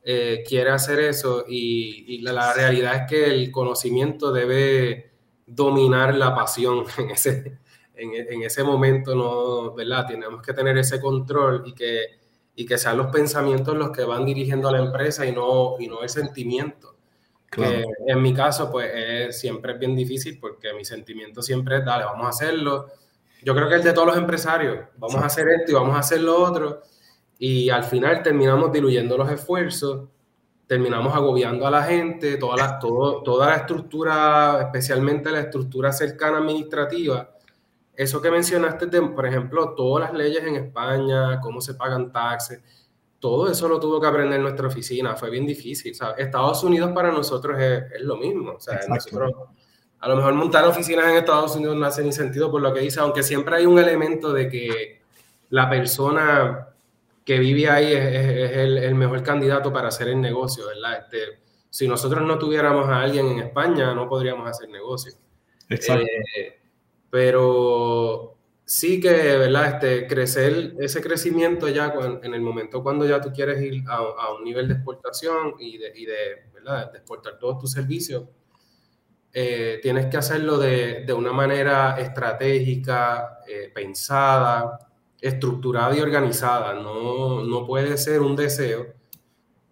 eh, 0.04 0.44
quiere 0.46 0.70
hacer 0.70 1.00
eso 1.00 1.44
y, 1.48 2.20
la, 2.20 2.52
realidad 2.52 2.96
es 2.96 3.02
que 3.08 3.24
el 3.24 3.50
conocimiento 3.50 4.30
debe, 4.30 5.12
dominar 5.46 6.14
la 6.14 6.34
pasión 6.34 6.84
en 6.98 7.10
ese, 7.10 7.58
en, 7.94 8.42
ese 8.42 8.62
momento, 8.64 9.14
no, 9.14 9.74
¿verdad? 9.74 10.06
Tenemos 10.06 10.42
que 10.42 10.52
tener 10.52 10.76
ese 10.78 11.00
control 11.00 11.64
y 11.66 11.74
que, 11.74 12.20
y 12.54 12.66
que 12.66 12.78
sean 12.78 12.96
los 12.96 13.08
pensamientos 13.08 13.76
los 13.76 13.90
que 13.90 14.04
van 14.04 14.24
dirigiendo 14.24 14.68
a 14.68 14.72
la 14.72 14.78
empresa 14.78 15.26
y 15.26 15.32
no, 15.32 15.76
y 15.78 15.88
no 15.88 16.02
el 16.02 16.08
sentimiento. 16.08 16.96
Que 17.52 17.84
en 18.06 18.22
mi 18.22 18.32
caso, 18.32 18.70
pues 18.70 19.38
siempre 19.38 19.74
es 19.74 19.78
bien 19.78 19.94
difícil 19.94 20.38
porque 20.40 20.72
mi 20.72 20.84
sentimiento 20.84 21.42
siempre 21.42 21.78
es, 21.78 21.84
dale, 21.84 22.04
vamos 22.04 22.26
a 22.26 22.30
hacerlo. 22.30 22.86
Yo 23.42 23.54
creo 23.54 23.68
que 23.68 23.76
es 23.76 23.84
de 23.84 23.92
todos 23.92 24.08
los 24.08 24.16
empresarios, 24.16 24.78
vamos 24.96 25.22
a 25.22 25.26
hacer 25.26 25.46
esto 25.48 25.72
y 25.72 25.74
vamos 25.74 25.94
a 25.94 25.98
hacer 25.98 26.20
lo 26.22 26.42
otro. 26.42 26.82
Y 27.38 27.68
al 27.68 27.84
final 27.84 28.22
terminamos 28.22 28.72
diluyendo 28.72 29.18
los 29.18 29.30
esfuerzos 29.30 30.08
terminamos 30.72 31.14
agobiando 31.14 31.66
a 31.66 31.70
la 31.70 31.82
gente, 31.82 32.38
toda 32.38 32.56
la, 32.56 32.78
todo, 32.78 33.22
toda 33.22 33.50
la 33.50 33.56
estructura, 33.56 34.58
especialmente 34.62 35.30
la 35.30 35.40
estructura 35.40 35.92
cercana 35.92 36.38
administrativa. 36.38 37.28
Eso 37.94 38.22
que 38.22 38.30
mencionaste, 38.30 38.86
de, 38.86 39.02
por 39.02 39.26
ejemplo, 39.26 39.74
todas 39.74 40.04
las 40.10 40.18
leyes 40.18 40.42
en 40.44 40.56
España, 40.56 41.38
cómo 41.42 41.60
se 41.60 41.74
pagan 41.74 42.10
taxes, 42.10 42.62
todo 43.22 43.48
eso 43.48 43.68
lo 43.68 43.78
tuvo 43.78 44.00
que 44.00 44.08
aprender 44.08 44.40
nuestra 44.40 44.66
oficina, 44.66 45.14
fue 45.14 45.30
bien 45.30 45.46
difícil. 45.46 45.96
Estados 46.18 46.64
Unidos 46.64 46.90
para 46.92 47.12
nosotros 47.12 47.56
es, 47.60 48.00
lo 48.00 48.16
mismo. 48.16 48.54
O 48.54 48.60
sea, 48.60 48.80
nosotros, 48.88 49.32
a 50.00 50.08
lo 50.08 50.16
mejor 50.16 50.34
montar 50.34 50.64
oficinas 50.64 51.08
en 51.08 51.18
Estados 51.18 51.54
Unidos 51.54 51.76
no 51.76 51.86
hace 51.86 52.02
ni 52.02 52.12
sentido 52.12 52.50
por 52.50 52.60
lo 52.60 52.74
que 52.74 52.80
dice, 52.80 52.98
aunque 52.98 53.22
siempre 53.22 53.54
hay 53.54 53.66
un 53.66 53.78
elemento 53.78 54.32
de 54.32 54.48
que 54.48 55.02
la 55.50 55.70
persona 55.70 56.66
que 57.24 57.38
vive 57.38 57.70
ahí 57.70 57.92
es, 57.92 58.56
el, 58.56 58.94
mejor 58.96 59.22
candidato 59.22 59.72
para 59.72 59.86
hacer 59.86 60.08
el 60.08 60.20
negocio, 60.20 60.66
¿verdad? 60.66 61.04
Este, 61.04 61.38
si 61.70 61.86
nosotros 61.86 62.26
no 62.26 62.40
tuviéramos 62.40 62.88
a 62.88 63.02
alguien 63.02 63.28
en 63.28 63.38
España, 63.38 63.94
no 63.94 64.08
podríamos 64.08 64.48
hacer 64.48 64.68
negocio. 64.68 65.12
Exacto. 65.68 66.04
Eh, 66.36 66.58
pero 67.08 68.34
sí 68.64 69.00
que, 69.00 69.10
¿verdad? 69.10 69.74
Este, 69.74 70.06
crecer, 70.06 70.74
ese 70.78 71.00
crecimiento 71.02 71.68
ya 71.68 71.94
en 72.22 72.34
el 72.34 72.40
momento 72.40 72.82
cuando 72.82 73.06
ya 73.06 73.20
tú 73.20 73.32
quieres 73.32 73.60
ir 73.62 73.84
a, 73.88 74.32
un 74.32 74.44
nivel 74.44 74.68
de 74.68 74.74
exportación 74.74 75.54
y 75.58 75.78
de, 75.78 75.92
y 75.94 76.06
de, 76.06 76.50
¿verdad? 76.54 76.92
de 76.92 76.98
exportar 76.98 77.38
todos 77.38 77.58
tus 77.58 77.72
servicios, 77.72 78.24
eh, 79.32 79.80
tienes 79.82 80.06
que 80.06 80.18
hacerlo 80.18 80.58
de, 80.58 81.04
de 81.06 81.12
una 81.12 81.32
manera 81.32 81.96
estratégica, 81.98 83.38
eh, 83.48 83.70
pensada, 83.74 84.78
estructurada 85.20 85.96
y 85.96 86.00
organizada, 86.00 86.74
no, 86.74 87.42
no 87.42 87.66
puede 87.66 87.96
ser 87.96 88.20
un 88.20 88.36
deseo. 88.36 88.94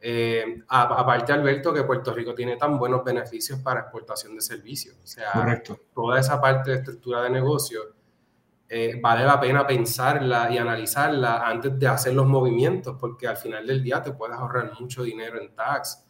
Eh, 0.02 0.62
aparte, 0.68 1.32
Alberto, 1.32 1.74
que 1.74 1.82
Puerto 1.82 2.14
Rico 2.14 2.34
tiene 2.34 2.56
tan 2.56 2.78
buenos 2.78 3.04
beneficios 3.04 3.58
para 3.58 3.80
exportación 3.80 4.34
de 4.34 4.40
servicios. 4.40 4.96
O 5.02 5.06
sea, 5.06 5.62
toda 5.94 6.18
esa 6.18 6.40
parte 6.40 6.70
de 6.70 6.76
estructura 6.78 7.22
de 7.22 7.30
negocio 7.30 7.99
eh, 8.72 9.00
vale 9.00 9.24
la 9.24 9.40
pena 9.40 9.66
pensarla 9.66 10.48
y 10.48 10.56
analizarla 10.56 11.44
antes 11.44 11.76
de 11.76 11.88
hacer 11.88 12.14
los 12.14 12.24
movimientos, 12.24 12.96
porque 13.00 13.26
al 13.26 13.36
final 13.36 13.66
del 13.66 13.82
día 13.82 14.00
te 14.00 14.12
puedes 14.12 14.36
ahorrar 14.36 14.70
mucho 14.78 15.02
dinero 15.02 15.40
en 15.40 15.52
tax, 15.56 16.06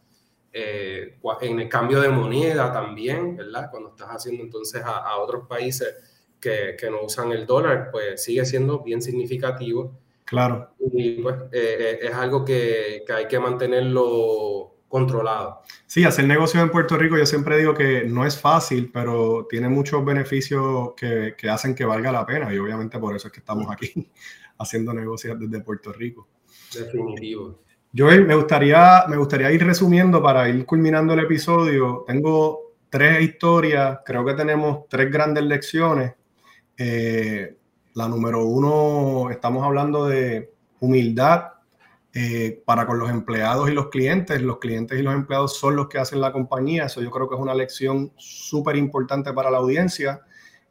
eh, 0.52 1.18
en 1.40 1.58
el 1.58 1.68
cambio 1.70 2.02
de 2.02 2.10
moneda 2.10 2.70
también, 2.70 3.34
¿verdad? 3.34 3.70
Cuando 3.70 3.88
estás 3.88 4.08
haciendo 4.08 4.42
entonces 4.42 4.82
a, 4.82 4.98
a 4.98 5.16
otros 5.16 5.48
países 5.48 5.96
que, 6.38 6.76
que, 6.78 6.90
no 6.90 7.04
usan 7.04 7.32
el 7.32 7.46
dólar, 7.46 7.88
pues 7.90 8.22
sigue 8.22 8.44
siendo 8.44 8.80
bien 8.80 9.00
significativo. 9.00 9.98
Claro. 10.26 10.74
Y 10.92 11.22
pues 11.22 11.36
eh, 11.52 11.98
es 12.02 12.12
algo 12.12 12.44
que, 12.44 13.04
que, 13.06 13.12
hay 13.14 13.26
que 13.26 13.40
mantenerlo 13.40 14.74
controlado. 14.90 15.62
Sí, 15.86 16.04
hacer 16.04 16.26
negocios 16.26 16.62
en 16.62 16.70
Puerto 16.70 16.98
Rico 16.98 17.16
yo 17.16 17.24
siempre 17.24 17.56
digo 17.56 17.72
que 17.72 18.04
no 18.04 18.26
es 18.26 18.38
fácil, 18.38 18.90
pero 18.92 19.46
tiene 19.48 19.70
muchos 19.70 20.04
beneficios 20.04 20.90
que, 20.94 21.34
que 21.38 21.48
hacen 21.48 21.74
que 21.74 21.86
valga 21.86 22.12
la 22.12 22.26
pena 22.26 22.52
y 22.52 22.58
obviamente 22.58 22.98
por 22.98 23.16
eso 23.16 23.28
es 23.28 23.32
que 23.32 23.40
estamos 23.40 23.66
aquí 23.70 24.10
haciendo 24.58 24.92
negocios 24.92 25.38
desde 25.40 25.62
Puerto 25.62 25.92
Rico. 25.92 26.28
Definitivo. 26.74 27.60
Joel, 27.96 28.26
me 28.26 28.34
gustaría, 28.34 29.04
me 29.08 29.16
gustaría 29.16 29.50
ir 29.50 29.64
resumiendo 29.64 30.22
para 30.22 30.48
ir 30.48 30.66
culminando 30.66 31.14
el 31.14 31.20
episodio. 31.20 32.04
Tengo 32.06 32.74
tres 32.90 33.22
historias, 33.22 34.00
creo 34.04 34.24
que 34.24 34.34
tenemos 34.34 34.86
tres 34.88 35.10
grandes 35.10 35.44
lecciones 35.44 36.12
eh, 36.82 37.58
la 37.92 38.08
número 38.08 38.46
uno, 38.46 39.30
estamos 39.30 39.62
hablando 39.66 40.06
de 40.06 40.54
humildad 40.80 41.52
eh, 42.12 42.60
para 42.64 42.86
con 42.86 42.98
los 42.98 43.08
empleados 43.08 43.70
y 43.70 43.72
los 43.72 43.88
clientes. 43.88 44.42
Los 44.42 44.58
clientes 44.58 44.98
y 44.98 45.02
los 45.02 45.14
empleados 45.14 45.56
son 45.56 45.76
los 45.76 45.88
que 45.88 45.98
hacen 45.98 46.20
la 46.20 46.32
compañía. 46.32 46.86
Eso 46.86 47.00
yo 47.00 47.10
creo 47.10 47.28
que 47.28 47.36
es 47.36 47.40
una 47.40 47.54
lección 47.54 48.12
súper 48.16 48.76
importante 48.76 49.32
para 49.32 49.50
la 49.50 49.58
audiencia. 49.58 50.22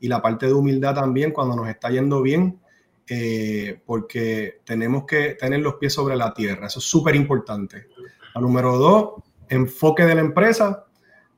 Y 0.02 0.08
la 0.08 0.22
parte 0.22 0.48
de 0.48 0.54
humildad 0.54 0.96
también 0.96 1.32
cuando 1.32 1.56
nos 1.56 1.68
está 1.70 1.90
yendo 1.90 2.22
bien, 2.22 2.60
eh, 3.08 3.82
porque 3.86 4.60
tenemos 4.66 5.06
que 5.06 5.36
tener 5.36 5.62
los 5.62 5.76
pies 5.76 5.94
sobre 5.94 6.16
la 6.16 6.34
tierra. 6.34 6.68
Eso 6.68 6.80
es 6.80 6.86
súper 6.86 7.16
importante. 7.16 7.88
La 8.36 8.42
número 8.42 8.78
dos, 8.78 9.24
enfoque 9.50 10.06
de 10.06 10.16
la 10.16 10.22
empresa. 10.22 10.86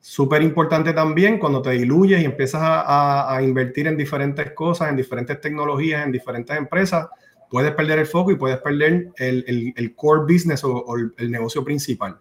Súper 0.00 0.42
importante 0.42 0.92
también 0.92 1.38
cuando 1.38 1.62
te 1.62 1.70
diluyes 1.70 2.20
y 2.20 2.24
empiezas 2.24 2.60
a, 2.64 3.38
invertir 3.40 3.86
en 3.86 3.96
diferentes 3.96 4.50
cosas, 4.52 4.90
en 4.90 4.96
diferentes 4.96 5.40
tecnologías, 5.40 6.04
en 6.04 6.10
diferentes 6.10 6.56
empresas, 6.56 7.06
puedes 7.52 7.72
perder 7.72 7.98
el 7.98 8.06
foco 8.06 8.30
y 8.30 8.36
puedes 8.36 8.58
perder 8.58 9.12
el, 9.18 9.94
core 9.94 10.22
business 10.22 10.64
o, 10.64 10.96
el, 10.96 11.30
negocio 11.30 11.62
principal. 11.62 12.18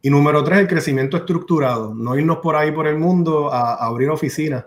Y 0.00 0.10
número 0.10 0.44
tres, 0.44 0.60
el 0.60 0.68
crecimiento 0.68 1.16
estructurado. 1.16 1.92
No 1.92 2.16
irnos 2.16 2.38
por 2.38 2.54
ahí 2.54 2.70
por 2.70 2.86
el 2.86 2.98
mundo 2.98 3.52
a, 3.52 3.74
abrir 3.84 4.08
oficinas. 4.10 4.64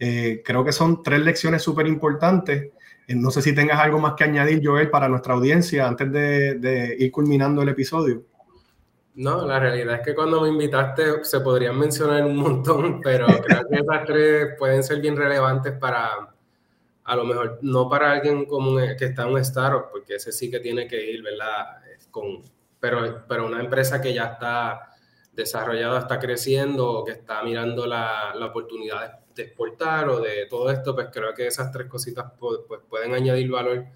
Eh, 0.00 0.42
creo 0.44 0.64
que 0.64 0.72
son 0.72 1.00
tres 1.02 1.20
lecciones 1.20 1.62
súper 1.62 1.86
importantes. 1.86 2.72
Eh, 3.06 3.14
no 3.14 3.30
sé 3.30 3.40
si 3.40 3.54
tengas 3.54 3.78
algo 3.78 4.00
más 4.00 4.14
que 4.14 4.24
añadir, 4.24 4.60
Joel, 4.62 4.90
para 4.90 5.08
nuestra 5.08 5.34
audiencia 5.34 5.86
antes 5.86 6.10
de 6.10 6.96
ir 6.98 7.12
culminando 7.12 7.62
el 7.62 7.68
episodio. 7.68 8.24
No, 9.14 9.46
la 9.46 9.60
realidad 9.60 9.96
es 9.96 10.00
que 10.02 10.14
cuando 10.14 10.40
me 10.40 10.48
invitaste 10.48 11.24
se 11.24 11.40
podrían 11.40 11.78
mencionar 11.78 12.24
un 12.24 12.36
montón, 12.36 13.00
pero 13.00 13.26
creo 13.26 13.68
que 13.68 13.76
esas 13.78 14.04
tres 14.04 14.48
pueden 14.58 14.82
ser 14.82 15.00
bien 15.00 15.16
relevantes 15.16 15.72
para, 15.72 16.34
a 17.08 17.16
lo 17.16 17.24
mejor, 17.24 17.58
no 17.62 17.88
para 17.88 18.12
alguien 18.12 18.44
como 18.46 18.76
que 18.76 19.04
está 19.06 19.22
en 19.22 19.30
un 19.30 19.38
startup, 19.38 19.90
porque 19.90 20.16
ese 20.16 20.30
sí 20.30 20.50
que 20.50 20.60
tiene 20.60 20.86
que 20.86 21.10
ir, 21.10 21.22
¿verdad? 21.22 21.80
Con, 22.10 22.42
pero, 22.78 23.24
pero 23.26 23.46
una 23.46 23.60
empresa 23.60 24.00
que 24.00 24.14
ya 24.14 24.26
está 24.26 24.90
desarrollada, 25.32 26.00
está 26.00 26.18
creciendo, 26.18 26.90
o 26.90 27.04
que 27.04 27.12
está 27.12 27.42
mirando 27.42 27.86
la, 27.86 28.34
la 28.34 28.46
oportunidad 28.46 29.20
de 29.34 29.42
exportar 29.42 30.08
o 30.08 30.20
de 30.20 30.46
todo 30.46 30.70
esto, 30.70 30.94
pues 30.94 31.08
creo 31.12 31.34
que 31.34 31.46
esas 31.46 31.72
tres 31.72 31.88
cositas 31.88 32.32
pues, 32.38 32.60
pueden 32.88 33.14
añadir 33.14 33.50
valor 33.50 33.86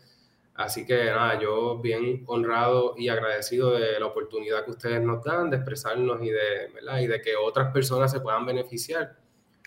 Así 0.55 0.85
que 0.85 1.07
nada, 1.07 1.41
yo 1.41 1.79
bien 1.79 2.25
honrado 2.27 2.95
y 2.99 3.09
agradecido 3.09 3.73
de 3.73 3.99
la 3.99 4.07
oportunidad 4.07 4.65
que 4.65 4.73
ustedes 4.73 5.01
nos 5.01 5.25
dan 5.25 5.49
de 5.49 5.57
expresarnos 5.57 6.23
y 6.23 6.29
de, 6.31 6.71
¿verdad? 6.75 7.01
Y 7.01 7.07
de 7.07 7.23
que 7.23 7.37
otras 7.37 7.73
personas 7.73 8.13
se 8.13 8.21
puedan 8.21 8.45
beneficiar 8.45 9.17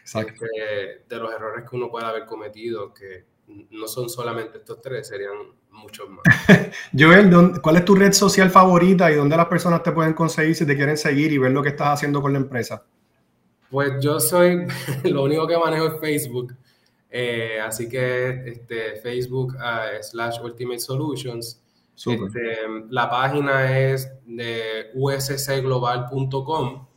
este, 0.04 1.04
de 1.10 1.16
los 1.18 1.34
errores 1.34 1.68
que 1.68 1.76
uno 1.76 1.90
pueda 1.90 2.10
haber 2.10 2.26
cometido, 2.26 2.94
que 2.94 3.26
no 3.48 3.88
son 3.88 4.10
solamente 4.10 4.58
estos 4.58 4.82
tres, 4.82 5.08
serían 5.08 5.34
muchos 5.72 6.10
más. 6.10 6.24
Joel, 6.98 7.30
¿cuál 7.62 7.78
es 7.78 7.86
tu 7.86 7.96
red 7.96 8.12
social 8.14 8.50
favorita 8.50 9.12
y 9.12 9.16
dónde 9.16 9.38
las 9.38 9.48
personas 9.48 9.84
te 9.84 9.92
pueden 9.92 10.14
conseguir 10.14 10.56
si 10.56 10.66
te 10.66 10.76
quieren 10.76 10.98
seguir 10.98 11.32
y 11.32 11.38
ver 11.38 11.52
lo 11.52 11.62
que 11.62 11.70
estás 11.70 11.90
haciendo 11.90 12.22
con 12.22 12.34
la 12.34 12.40
empresa? 12.40 12.84
Pues 13.70 13.94
yo 14.02 14.20
soy, 14.20 14.68
lo 15.04 15.24
único 15.24 15.48
que 15.48 15.58
manejo 15.58 15.88
es 15.88 16.00
Facebook. 16.00 16.56
Eh, 17.10 17.60
así 17.62 17.88
que 17.88 18.50
este, 18.50 18.98
Facebook 18.98 19.56
uh, 19.56 20.02
slash 20.02 20.40
Ultimate 20.44 20.80
Solutions. 20.80 21.62
Este, 21.96 22.58
la 22.90 23.10
página 23.10 23.80
es 23.80 24.12
de 24.26 24.92
uscglobal.com. 24.96 26.88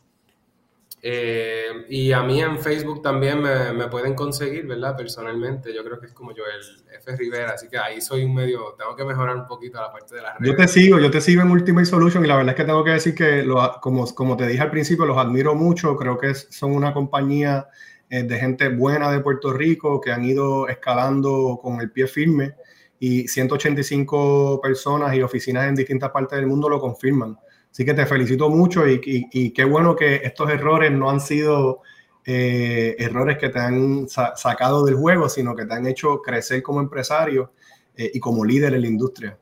Eh, 1.01 1.85
y 1.87 2.11
a 2.11 2.21
mí 2.23 2.41
en 2.41 2.59
Facebook 2.59 3.01
también 3.01 3.41
me, 3.41 3.71
me, 3.71 3.87
pueden 3.87 4.15
conseguir, 4.15 4.67
¿verdad? 4.67 4.97
Personalmente, 4.97 5.73
yo 5.73 5.83
creo 5.83 5.97
que 5.99 6.07
es 6.07 6.13
como 6.13 6.33
yo, 6.33 6.43
el 6.43 6.95
F. 6.97 7.15
Rivera, 7.15 7.51
así 7.53 7.69
que 7.69 7.77
ahí 7.77 8.01
soy 8.01 8.25
un 8.25 8.35
medio, 8.35 8.75
tengo 8.77 8.95
que 8.97 9.05
mejorar 9.05 9.37
un 9.37 9.47
poquito 9.47 9.79
la 9.79 9.91
parte 9.91 10.15
de 10.15 10.21
las 10.21 10.37
redes. 10.37 10.51
Yo 10.51 10.57
te 10.57 10.67
sigo, 10.67 10.99
yo 10.99 11.09
te 11.09 11.21
sigo 11.21 11.41
en 11.41 11.51
Ultimate 11.51 11.85
Solutions 11.85 12.25
y 12.25 12.27
la 12.27 12.35
verdad 12.35 12.51
es 12.51 12.57
que 12.57 12.65
tengo 12.65 12.83
que 12.83 12.91
decir 12.91 13.15
que, 13.15 13.43
lo, 13.43 13.79
como, 13.81 14.13
como 14.13 14.35
te 14.35 14.45
dije 14.45 14.61
al 14.61 14.71
principio, 14.71 15.05
los 15.05 15.17
admiro 15.17 15.55
mucho, 15.55 15.95
creo 15.95 16.17
que 16.17 16.33
son 16.35 16.71
una 16.71 16.93
compañía 16.93 17.69
eh, 18.09 18.23
de 18.23 18.37
gente 18.37 18.67
buena 18.67 19.09
de 19.09 19.21
Puerto 19.21 19.53
Rico 19.53 20.01
que 20.01 20.11
han 20.11 20.25
ido 20.25 20.67
escalando 20.67 21.59
con 21.61 21.79
el 21.79 21.91
pie 21.91 22.07
firme 22.07 22.55
y 22.99 23.27
185 23.27 24.59
personas 24.61 25.15
y 25.15 25.21
oficinas 25.21 25.69
en 25.69 25.75
distintas 25.75 26.09
partes 26.09 26.37
del 26.37 26.47
mundo 26.47 26.67
lo 26.67 26.81
confirman. 26.81 27.37
Así 27.71 27.85
que 27.85 27.93
te 27.93 28.05
felicito 28.05 28.49
mucho 28.49 28.87
y, 28.87 29.51
qué 29.51 29.63
bueno 29.63 29.95
que 29.95 30.15
estos 30.15 30.49
errores 30.49 30.91
no 30.91 31.09
han 31.09 31.19
sido 31.19 31.81
eh, 32.25 32.95
errores 32.99 33.37
que 33.37 33.49
te 33.49 33.59
han 33.59 34.07
sacado 34.07 34.85
del 34.85 34.95
juego, 34.95 35.29
sino 35.29 35.55
que 35.55 35.65
te 35.65 35.73
han 35.73 35.85
hecho 35.85 36.21
crecer 36.21 36.61
como 36.63 36.81
empresario 36.81 37.53
eh, 37.95 38.11
y 38.13 38.19
como 38.19 38.43
líder 38.43 38.73
en 38.73 38.81
la 38.81 38.87
industria. 38.87 39.37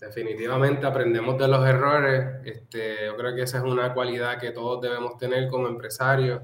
Definitivamente 0.00 0.86
aprendemos 0.86 1.36
de 1.38 1.48
los 1.48 1.66
errores. 1.66 2.36
Este, 2.44 3.06
yo 3.06 3.16
creo 3.16 3.34
que 3.34 3.42
esa 3.42 3.58
es 3.58 3.64
una 3.64 3.92
cualidad 3.92 4.38
que 4.38 4.52
todos 4.52 4.80
debemos 4.80 5.18
tener 5.18 5.48
como 5.48 5.66
empresarios 5.66 6.42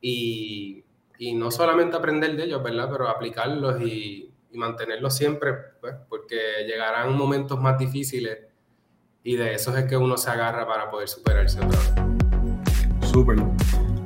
y, 0.00 0.82
y 1.18 1.34
no 1.34 1.50
solamente 1.50 1.96
aprender 1.96 2.34
de 2.36 2.44
ellos, 2.44 2.62
¿verdad? 2.62 2.88
Pero 2.90 3.06
aplicarlos 3.06 3.82
y, 3.82 4.32
y 4.50 4.58
mantenerlos 4.58 5.14
siempre, 5.14 5.52
pues, 5.80 5.94
porque 6.08 6.36
llegarán 6.66 7.16
momentos 7.16 7.60
más 7.60 7.78
difíciles 7.78 8.49
y 9.22 9.36
de 9.36 9.54
eso 9.54 9.76
es 9.76 9.84
que 9.84 9.96
uno 9.96 10.16
se 10.16 10.30
agarra 10.30 10.66
para 10.66 10.90
poder 10.90 11.08
superarse 11.08 11.58
otra 11.58 11.78
vez. 11.78 11.92
Súper. 13.10 13.38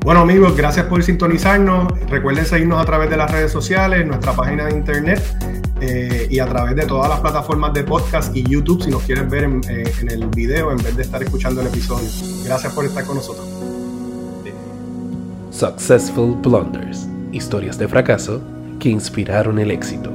Bueno 0.00 0.20
amigos, 0.20 0.57
gracias 0.57 0.87
por 0.87 1.03
sintonizarnos. 1.03 1.92
Recuerden 2.09 2.44
seguirnos 2.44 2.81
a 2.81 2.85
través 2.85 3.11
de 3.11 3.16
las 3.16 3.31
redes 3.31 3.53
sociales, 3.53 4.07
nuestra 4.07 4.35
página 4.35 4.66
de 4.66 4.74
internet 4.74 5.22
eh, 5.81 6.27
y 6.31 6.38
a 6.38 6.46
través 6.46 6.77
de 6.77 6.87
todas 6.87 7.09
las 7.09 7.20
plataformas 7.20 7.72
de 7.72 7.85
podcast 7.85 8.35
y 8.37 8.42
YouTube 8.42 8.83
si 8.83 8.90
nos 8.90 9.03
quieren 9.03 9.29
ver 9.29 9.44
en, 9.44 9.61
eh, 9.68 9.90
en 10.00 10.11
el 10.11 10.27
video 10.29 10.70
en 10.70 10.79
vez 10.79 10.96
de 10.96 11.03
estar 11.03 11.22
escuchando 11.22 11.61
el 11.61 11.68
episodio. 11.68 12.09
Gracias 12.44 12.72
por 12.74 12.85
estar 12.85 13.05
con 13.05 13.16
nosotros. 13.16 13.46
Successful 15.50 16.35
Blunders. 16.42 17.07
Historias 17.33 17.79
de 17.79 17.88
fracaso 17.88 18.42
que 18.81 18.88
inspiraron 18.88 19.59
el 19.59 19.70
éxito. 19.70 20.13